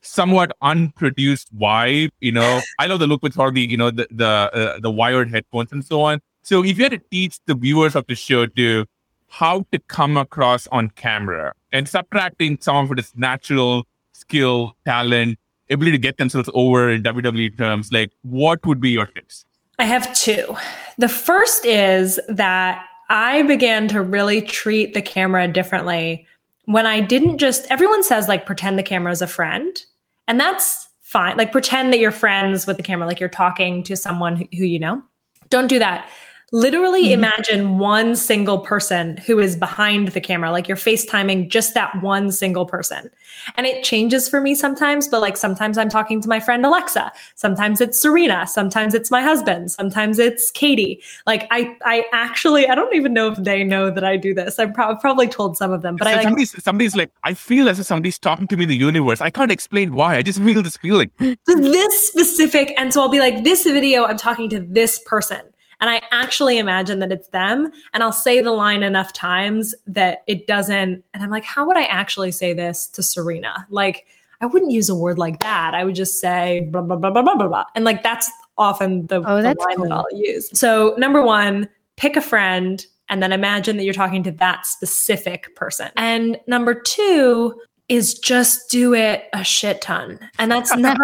[0.02, 4.08] somewhat unproduced vibe, you know, I love the look with all the, you know, the,
[4.12, 6.22] the, uh, the wired headphones and so on.
[6.50, 8.86] So if you had to teach the viewers of the show to
[9.28, 15.38] how to come across on camera and subtracting some of it is natural skill, talent,
[15.70, 19.46] ability to get themselves over in WWE terms, like what would be your tips?
[19.78, 20.56] I have two.
[20.98, 26.26] The first is that I began to really treat the camera differently
[26.66, 29.80] when I didn't just, everyone says like pretend the camera is a friend.
[30.28, 31.38] And that's fine.
[31.38, 34.80] Like pretend that you're friends with the camera, like you're talking to someone who you
[34.80, 35.04] know.
[35.52, 36.10] Don't do that
[36.52, 37.24] literally mm-hmm.
[37.24, 42.32] imagine one single person who is behind the camera like you're facetiming just that one
[42.32, 43.10] single person.
[43.56, 47.12] And it changes for me sometimes but like sometimes i'm talking to my friend alexa
[47.36, 51.02] sometimes it's serena sometimes it's my husband sometimes it's katie.
[51.26, 54.60] Like i i actually i don't even know if they know that i do this.
[54.60, 57.34] I've pro- probably told some of them but so i like somebody's, somebody's like i
[57.34, 59.22] feel as if somebody's talking to me in the universe.
[59.22, 60.18] I can't explain why.
[60.18, 61.12] I just feel this feeling.
[61.46, 65.42] This specific and so i'll be like this video i'm talking to this person
[65.80, 67.72] and I actually imagine that it's them.
[67.94, 71.04] And I'll say the line enough times that it doesn't.
[71.14, 73.68] And I'm like, how would I actually say this to Serena?
[73.70, 74.06] Like,
[74.42, 75.74] I wouldn't use a word like that.
[75.74, 77.66] I would just say blah, blah, blah, blah, blah, blah.
[77.76, 79.86] And like, that's often the, oh, that's the line cool.
[79.86, 80.50] that I'll use.
[80.58, 85.56] So, number one, pick a friend and then imagine that you're talking to that specific
[85.56, 85.90] person.
[85.96, 87.60] And number two,
[87.90, 90.20] is just do it a shit ton.
[90.38, 90.98] And that's not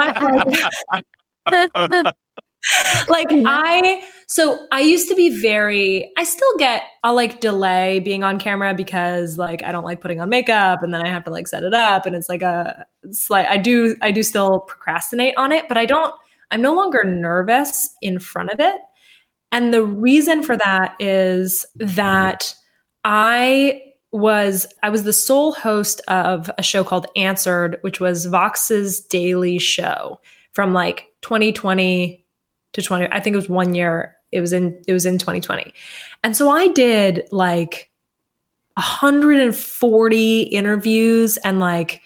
[3.10, 8.24] like I so I used to be very I still get I'll like delay being
[8.24, 11.32] on camera because like I don't like putting on makeup and then I have to
[11.32, 14.62] like set it up and it's like a it's like I do I do still
[14.62, 16.14] procrastinate on it, but I don't
[16.52, 18.76] I'm no longer nervous in front of it.
[19.52, 22.54] And the reason for that is that
[23.04, 29.02] I was I was the sole host of a show called Answered, which was Vox's
[29.02, 30.20] daily show
[30.54, 32.25] from like 2020
[32.76, 35.74] to 20 i think it was one year it was in it was in 2020
[36.24, 37.90] and so i did like
[38.76, 42.02] 140 interviews and like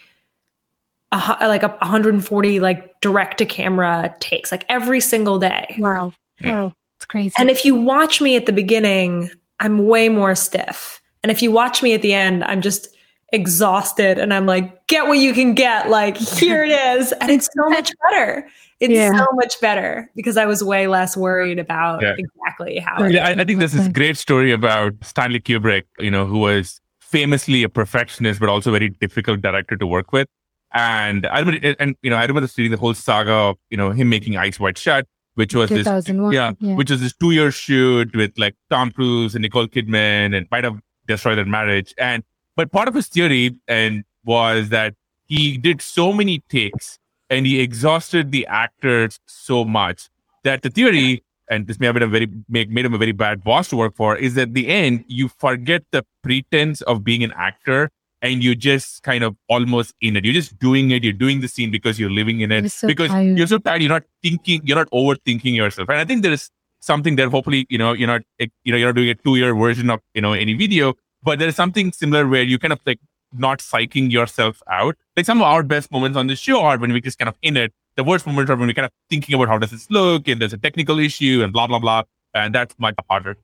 [1.12, 5.74] a, like a 140 like direct to camera takes like every single day.
[5.78, 6.12] Wow.
[6.44, 6.72] Wow.
[6.96, 7.34] It's crazy.
[7.38, 11.02] And if you watch me at the beginning i'm way more stiff.
[11.22, 12.88] And if you watch me at the end i'm just
[13.32, 15.90] exhausted and i'm like get what you can get.
[15.90, 17.12] Like here it is.
[17.12, 18.48] And it's so much better
[18.80, 19.16] it's yeah.
[19.16, 22.14] so much better because I was way less worried about yeah.
[22.16, 23.04] exactly how.
[23.04, 26.80] Yeah, I, I, think there's this great story about Stanley Kubrick, you know, who was
[27.00, 30.26] famously a perfectionist but also a very difficult director to work with.
[30.72, 33.90] And I remember, and you know, I remember reading the whole saga of you know
[33.90, 38.14] him making Eyes Wide Shut, which was this, yeah, yeah, which was this two-year shoot
[38.14, 41.92] with like Tom Cruise and Nicole Kidman, and might have destroyed their marriage.
[41.98, 42.22] And
[42.56, 44.94] but part of his theory and was that
[45.26, 46.98] he did so many takes
[47.30, 50.10] and he exhausted the actors so much
[50.42, 53.12] that the theory, and this may have been a very make, made him a very
[53.12, 57.22] bad boss to work for, is that the end you forget the pretense of being
[57.22, 57.90] an actor
[58.22, 60.24] and you just kind of almost in it.
[60.24, 61.02] You're just doing it.
[61.02, 62.70] You're doing the scene because you're living in it.
[62.70, 63.38] So because tired.
[63.38, 63.80] you're so tired.
[63.80, 64.60] You're not thinking.
[64.64, 65.88] You're not overthinking yourself.
[65.88, 66.50] And I think there is
[66.80, 67.30] something there.
[67.30, 70.00] Hopefully, you know, you're not, you know, you're not doing a two year version of,
[70.14, 72.98] you know, any video, but there is something similar where you kind of like
[73.32, 74.96] not psyching yourself out.
[75.16, 77.36] Like some of our best moments on the show are when we just kind of
[77.42, 77.72] in it.
[77.96, 80.40] The worst moments are when we're kind of thinking about how does this look and
[80.40, 82.04] there's a technical issue and blah blah blah.
[82.34, 83.36] And that's much harder.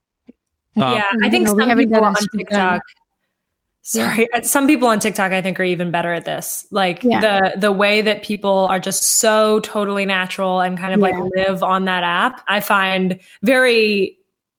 [0.76, 2.82] Um, yeah, I think some people on TikTok.
[3.82, 6.66] Sorry, some people on TikTok I think are even better at this.
[6.70, 7.20] Like yeah.
[7.20, 11.18] the the way that people are just so totally natural and kind of yeah.
[11.18, 12.42] like live on that app.
[12.48, 14.15] I find very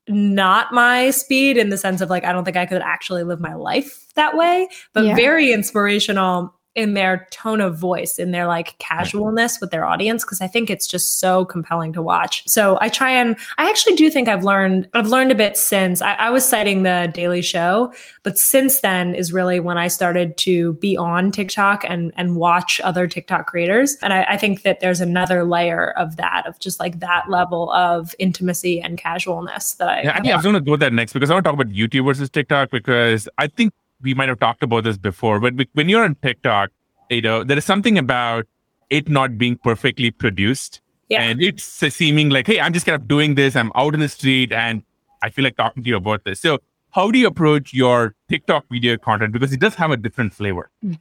[0.08, 3.39] not my speed in the sense of like I don't think I could actually live
[3.39, 5.16] my life that way, but yeah.
[5.16, 10.41] very inspirational in their tone of voice, in their like casualness with their audience, because
[10.41, 12.47] I think it's just so compelling to watch.
[12.47, 16.03] So I try and I actually do think I've learned I've learned a bit since
[16.03, 20.38] I, I was citing the Daily Show, but since then is really when I started
[20.38, 23.97] to be on TikTok and and watch other TikTok creators.
[24.03, 27.71] And I, I think that there's another layer of that, of just like that level
[27.71, 31.32] of intimacy and casualness that I yeah, I think I'm gonna go there next because
[31.32, 34.63] I want to talk about YouTube versus TikTok because I think we might have talked
[34.63, 36.69] about this before, but when you're on TikTok,
[37.09, 38.45] you know, there is something about
[38.89, 40.81] it not being perfectly produced.
[41.09, 41.21] Yeah.
[41.21, 43.55] And it's seeming like, hey, I'm just kind of doing this.
[43.55, 44.83] I'm out in the street and
[45.21, 46.39] I feel like talking to you about this.
[46.39, 46.59] So,
[46.91, 49.31] how do you approach your TikTok video content?
[49.31, 50.69] Because it does have a different flavor.
[50.83, 50.95] Mm-hmm.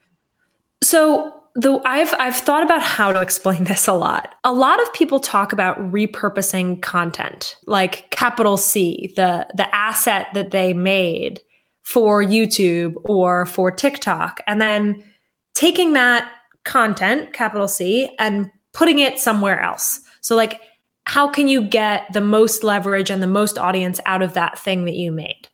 [0.83, 4.35] So, the I've I've thought about how to explain this a lot.
[4.45, 10.51] A lot of people talk about repurposing content, like capital C, the the asset that
[10.51, 11.41] they made
[11.87, 15.05] for YouTube or for TikTok, and then
[15.55, 16.29] taking that
[16.65, 20.01] content, capital C, and putting it somewhere else.
[20.21, 20.61] So, like,
[21.05, 24.85] how can you get the most leverage and the most audience out of that thing
[24.87, 25.49] that you made?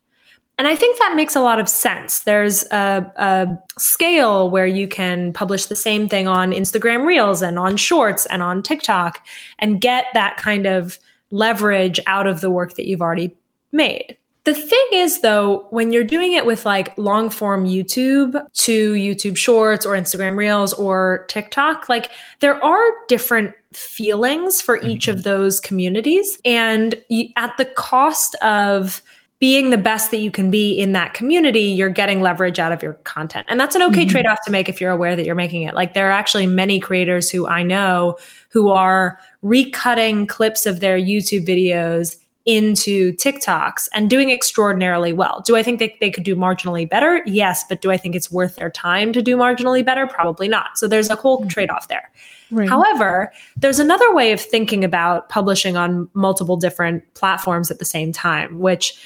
[0.57, 2.21] And I think that makes a lot of sense.
[2.21, 7.59] There's a, a, scale where you can publish the same thing on Instagram Reels and
[7.59, 9.27] on Shorts and on TikTok
[9.59, 10.99] and get that kind of
[11.31, 13.37] leverage out of the work that you've already
[13.71, 14.17] made.
[14.45, 19.37] The thing is, though, when you're doing it with like long form YouTube to YouTube
[19.37, 25.19] Shorts or Instagram Reels or TikTok, like there are different feelings for each mm-hmm.
[25.19, 26.39] of those communities.
[26.45, 29.01] And you, at the cost of
[29.39, 32.83] being the best that you can be in that community, you're getting leverage out of
[32.83, 33.47] your content.
[33.49, 34.11] And that's an okay mm-hmm.
[34.11, 35.75] trade off to make if you're aware that you're making it.
[35.75, 38.19] Like there are actually many creators who I know
[38.51, 45.43] who are recutting clips of their YouTube videos into TikToks and doing extraordinarily well.
[45.47, 47.23] Do I think that they could do marginally better?
[47.25, 50.07] Yes, but do I think it's worth their time to do marginally better?
[50.07, 50.77] Probably not.
[50.77, 51.49] So there's a whole mm-hmm.
[51.49, 52.11] trade off there.
[52.51, 52.69] Right.
[52.69, 58.13] However, there's another way of thinking about publishing on multiple different platforms at the same
[58.13, 59.01] time, which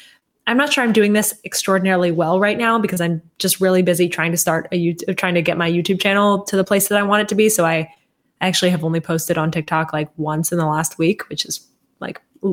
[0.48, 4.08] I'm not sure I'm doing this extraordinarily well right now because I'm just really busy
[4.08, 6.98] trying to start a YouTube, trying to get my YouTube channel to the place that
[6.98, 7.48] I want it to be.
[7.48, 7.92] So I
[8.40, 11.66] actually have only posted on TikTok like once in the last week, which is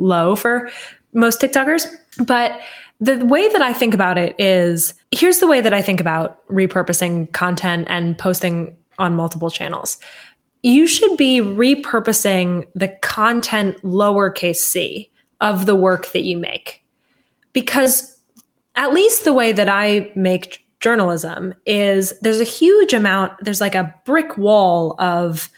[0.01, 0.69] low for
[1.13, 1.87] most TikTokers.
[2.25, 2.59] But
[2.99, 6.45] the way that I think about it is here's the way that I think about
[6.47, 9.97] repurposing content and posting on multiple channels.
[10.61, 16.83] You should be repurposing the content lowercase c of the work that you make.
[17.51, 18.17] Because
[18.75, 23.75] at least the way that I make journalism is there's a huge amount, there's like
[23.75, 25.49] a brick wall of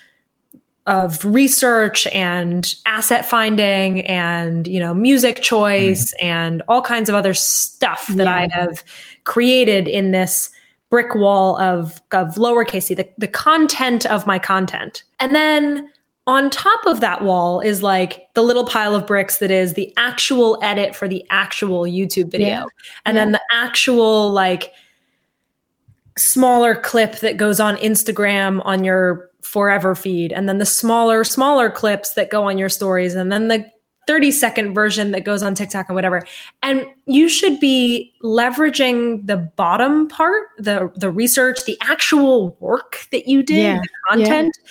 [0.87, 6.23] of research and asset finding and you know music choice mm.
[6.23, 8.35] and all kinds of other stuff that yeah.
[8.35, 8.83] I have
[9.23, 10.51] created in this
[10.91, 15.03] brick wall of of lowercase the, the content of my content.
[15.19, 15.89] And then
[16.27, 19.93] on top of that wall is like the little pile of bricks that is the
[19.97, 22.47] actual edit for the actual YouTube video.
[22.47, 22.65] Yeah.
[23.05, 23.23] And yeah.
[23.23, 24.71] then the actual like
[26.17, 31.69] smaller clip that goes on Instagram on your forever feed and then the smaller smaller
[31.71, 33.65] clips that go on your stories and then the
[34.05, 36.27] 30 second version that goes on TikTok and whatever.
[36.61, 43.29] And you should be leveraging the bottom part, the the research, the actual work that
[43.29, 43.79] you did, yeah.
[43.79, 44.69] the content, yeah.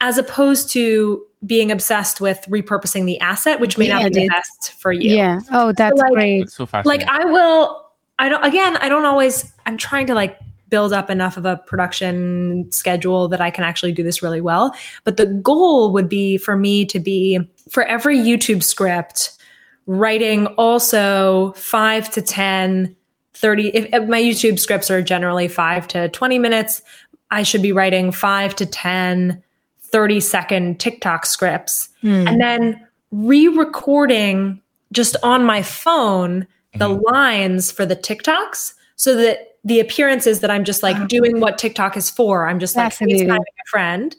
[0.00, 4.28] as opposed to being obsessed with repurposing the asset, which may yeah, not be the
[4.28, 5.14] best for you.
[5.14, 5.38] Yeah.
[5.52, 6.50] Oh, that's so like, great.
[6.50, 7.86] so like I will
[8.18, 10.40] I don't again, I don't always I'm trying to like
[10.74, 14.74] build up enough of a production schedule that I can actually do this really well.
[15.04, 17.38] But the goal would be for me to be
[17.70, 19.38] for every YouTube script,
[19.86, 22.96] writing also five to 10,
[23.34, 23.68] 30.
[23.68, 26.82] If, if my YouTube scripts are generally five to 20 minutes,
[27.30, 29.40] I should be writing five to 10,
[29.80, 32.28] 30 second TikTok scripts mm.
[32.28, 34.60] and then re recording
[34.90, 37.14] just on my phone the mm-hmm.
[37.14, 41.58] lines for the TikToks so that the appearance is that I'm just like doing what
[41.58, 42.46] TikTok is for.
[42.46, 44.14] I'm just like FaceTiming a friend.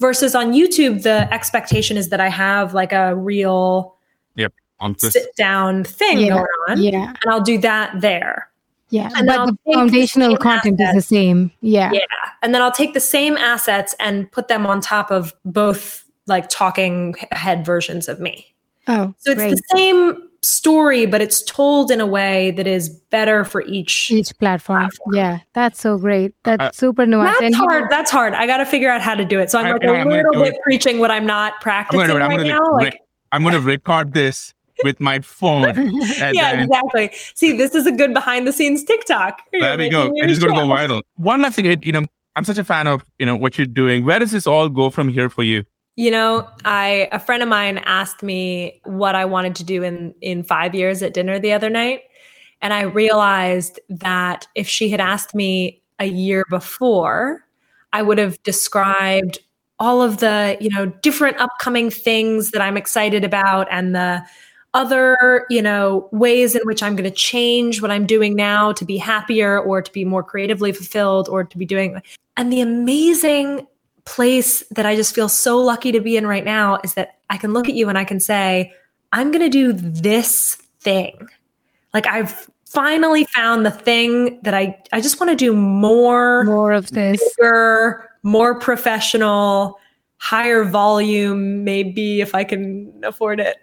[0.00, 3.96] Versus on YouTube, the expectation is that I have like a real
[4.36, 4.52] yep
[4.98, 6.28] sit down thing yeah.
[6.28, 6.80] going on.
[6.80, 7.08] Yeah.
[7.08, 8.48] And I'll do that there.
[8.90, 9.10] Yeah.
[9.16, 11.52] And but the foundational the content assets, is the same.
[11.60, 11.90] Yeah.
[11.92, 12.00] Yeah.
[12.42, 16.48] And then I'll take the same assets and put them on top of both like
[16.48, 18.54] talking head versions of me.
[18.86, 19.14] Oh.
[19.18, 19.50] So it's great.
[19.50, 24.36] the same story, but it's told in a way that is better for each each
[24.38, 24.82] platform.
[24.82, 25.14] platform.
[25.14, 26.34] Yeah, that's so great.
[26.44, 27.24] That's uh, super nuanced.
[27.24, 27.82] That's and hard.
[27.84, 28.34] You that's hard.
[28.34, 29.50] I got to figure out how to do it.
[29.50, 32.30] So I'm like I, a little bit preaching what I'm not practicing I'm gonna, right
[32.30, 32.72] I'm gonna, now.
[32.72, 33.00] Like,
[33.32, 35.62] I'm going to record this with my phone.
[36.18, 37.10] yeah, then, exactly.
[37.34, 39.42] See, this is a good behind the scenes TikTok.
[39.52, 40.12] There we go.
[40.14, 41.02] It is going to go viral.
[41.16, 44.04] One last thing, you know, I'm such a fan of you know what you're doing.
[44.04, 45.64] Where does this all go from here for you?
[45.98, 50.14] You know, I a friend of mine asked me what I wanted to do in
[50.20, 52.02] in 5 years at dinner the other night,
[52.62, 57.44] and I realized that if she had asked me a year before,
[57.92, 59.40] I would have described
[59.80, 64.22] all of the, you know, different upcoming things that I'm excited about and the
[64.74, 68.84] other, you know, ways in which I'm going to change what I'm doing now to
[68.84, 72.00] be happier or to be more creatively fulfilled or to be doing
[72.36, 73.66] and the amazing
[74.08, 77.36] place that I just feel so lucky to be in right now is that I
[77.36, 78.72] can look at you and I can say,
[79.12, 81.28] I'm going to do this thing.
[81.92, 86.72] Like I've finally found the thing that I I just want to do more more
[86.72, 87.22] of this.
[87.36, 89.78] Bigger, more professional,
[90.16, 93.56] higher volume maybe if I can afford it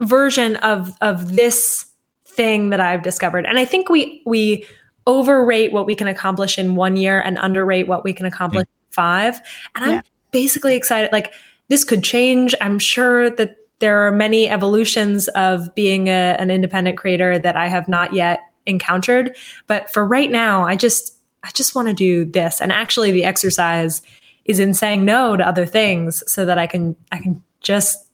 [0.00, 1.86] version of of this
[2.26, 3.46] thing that I've discovered.
[3.46, 4.66] And I think we we
[5.06, 9.40] overrate what we can accomplish in one year and underrate what we can accomplish five.
[9.74, 11.10] And I'm basically excited.
[11.12, 11.32] Like
[11.68, 12.54] this could change.
[12.60, 17.66] I'm sure that there are many evolutions of being a, an independent creator that I
[17.66, 19.36] have not yet encountered.
[19.66, 22.60] But for right now, I just I just want to do this.
[22.60, 24.02] And actually the exercise
[24.44, 28.06] is in saying no to other things so that I can I can just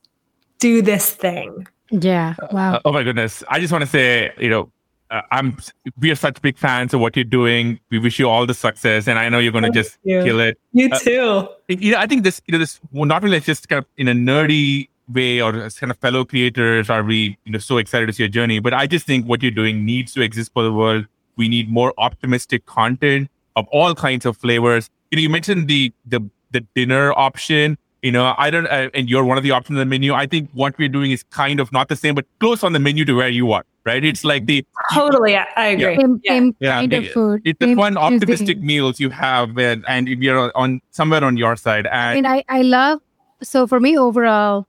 [0.59, 1.67] do this thing.
[1.91, 2.35] Yeah.
[2.53, 2.75] Wow.
[2.75, 3.43] Uh, oh my goodness.
[3.49, 4.71] I just want to say, you know,
[5.11, 5.57] uh, I'm
[5.99, 7.81] we are such big fans of what you're doing.
[7.91, 10.23] We wish you all the success, and I know you're going to just you.
[10.23, 10.59] kill it.
[10.73, 11.49] You uh, too.
[11.69, 14.09] You know, I think this, you know, this well, not really just kind of in
[14.09, 18.07] a nerdy way or as kind of fellow creators are we, you know, so excited
[18.07, 18.59] to see your journey.
[18.59, 21.07] But I just think what you're doing needs to exist for the world.
[21.37, 24.91] We need more optimistic content of all kinds of flavors.
[25.11, 29.11] You know, you mentioned the the the dinner option you know i don't uh, and
[29.11, 31.61] you're one of the options on the menu i think what we're doing is kind
[31.61, 34.05] of not the same but close on the menu to where you are right?
[34.05, 34.59] It's like the
[34.95, 35.93] totally i agree.
[35.93, 35.99] Yeah.
[35.99, 36.81] Same, same yeah.
[36.81, 41.25] kind of food it's the one optimistic meals you have and, and you're on somewhere
[41.25, 43.01] on your side and, and i i love
[43.53, 44.67] so for me overall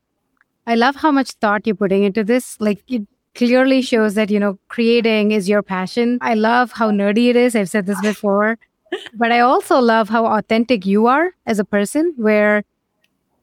[0.68, 2.56] i love how much thought you're putting into this.
[2.60, 6.18] Like it clearly shows that you know creating is your passion.
[6.22, 7.56] I love how nerdy it is.
[7.56, 8.58] I've said this before.
[9.22, 12.64] But i also love how authentic you are as a person where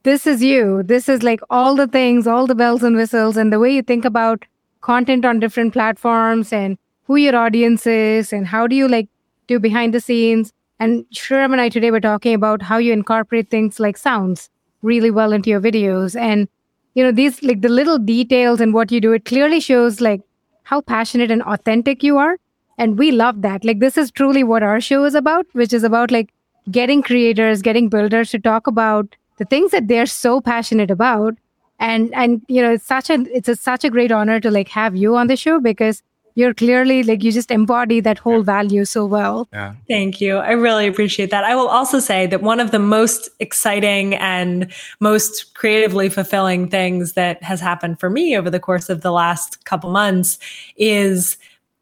[0.07, 0.83] this is you.
[0.83, 3.81] This is like all the things, all the bells and whistles, and the way you
[3.81, 4.43] think about
[4.87, 9.09] content on different platforms and who your audience is and how do you like
[9.47, 10.53] do behind the scenes.
[10.79, 14.49] And Sriram and I today were talking about how you incorporate things like sounds
[14.81, 16.19] really well into your videos.
[16.19, 16.47] And,
[16.93, 20.21] you know, these like the little details and what you do, it clearly shows like
[20.63, 22.37] how passionate and authentic you are.
[22.77, 23.65] And we love that.
[23.65, 26.31] Like, this is truly what our show is about, which is about like
[26.69, 31.35] getting creators, getting builders to talk about the things that they're so passionate about
[31.79, 34.67] and and you know it's such a it's a, such a great honor to like
[34.69, 36.01] have you on the show because
[36.37, 39.47] you're clearly like you just embody that whole value so well.
[39.51, 39.73] Yeah.
[39.87, 40.37] Thank you.
[40.37, 41.43] I really appreciate that.
[41.43, 47.13] I will also say that one of the most exciting and most creatively fulfilling things
[47.13, 50.37] that has happened for me over the course of the last couple months
[50.75, 51.37] is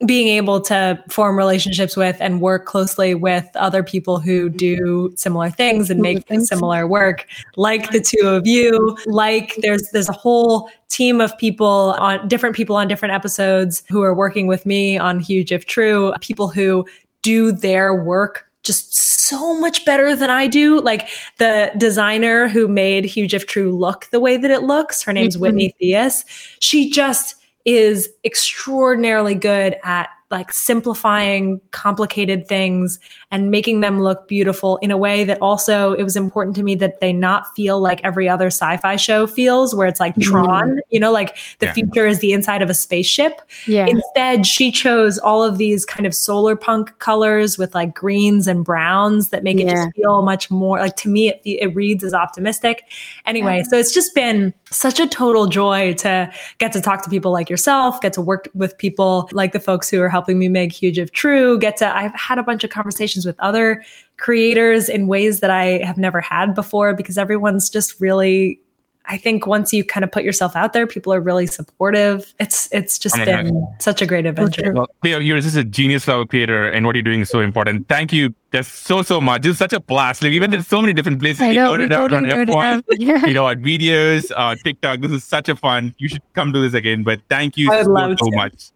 [0.05, 5.49] being able to form relationships with and work closely with other people who do similar
[5.49, 7.25] things and make similar work
[7.55, 12.55] like the two of you like there's there's a whole team of people on different
[12.55, 16.85] people on different episodes who are working with me on huge if true people who
[17.21, 20.81] do their work just so much better than I do.
[20.81, 25.13] Like the designer who made Huge If True look the way that it looks, her
[25.13, 25.41] name's mm-hmm.
[25.43, 26.25] Whitney Theus.
[26.59, 27.35] She just
[27.65, 32.99] is extraordinarily good at like simplifying complicated things
[33.35, 36.73] and making them look beautiful in a way that also it was important to me
[36.73, 40.31] that they not feel like every other sci-fi show feels where it's like mm-hmm.
[40.31, 41.73] Tron, you know, like the yeah.
[41.73, 43.41] future is the inside of a spaceship.
[43.67, 43.87] Yeah.
[43.87, 48.63] Instead, she chose all of these kind of solar punk colors with like greens and
[48.63, 49.65] browns that make yeah.
[49.65, 52.83] it just feel much more like to me it, it reads as optimistic.
[53.25, 53.63] Anyway, yeah.
[53.63, 57.49] so it's just been such a total joy to get to talk to people like
[57.49, 60.97] yourself, get to work with people like the folks who are helping me make huge
[60.97, 63.83] if true, get to I've had a bunch of conversations with other
[64.17, 68.59] creators in ways that I have never had before because everyone's just really
[69.07, 72.33] I think once you kind of put yourself out there, people are really supportive.
[72.39, 74.73] It's it's just been such a great adventure.
[74.73, 77.87] Well, Cleo, you're just a genius level creator, and what you're doing is so important.
[77.87, 78.33] Thank you.
[78.51, 79.45] There's so so much.
[79.45, 80.23] It's such a blast.
[80.23, 81.41] Like even there's so many different places.
[81.41, 83.25] I know, you totally on F1, yeah.
[83.25, 85.01] you know, on videos, uh, TikTok.
[85.01, 85.93] This is such a fun.
[85.97, 87.03] You should come do this again.
[87.03, 87.83] But thank you so,
[88.15, 88.71] so much.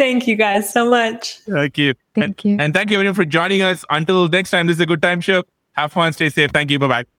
[0.00, 1.40] Thank you guys so much.
[1.40, 1.92] Thank you.
[2.14, 2.56] Thank and, you.
[2.58, 3.84] And thank you everyone for joining us.
[3.90, 5.42] Until next time, this is a good time show.
[5.72, 6.50] Have fun, stay safe.
[6.52, 6.78] Thank you.
[6.78, 7.04] Bye bye.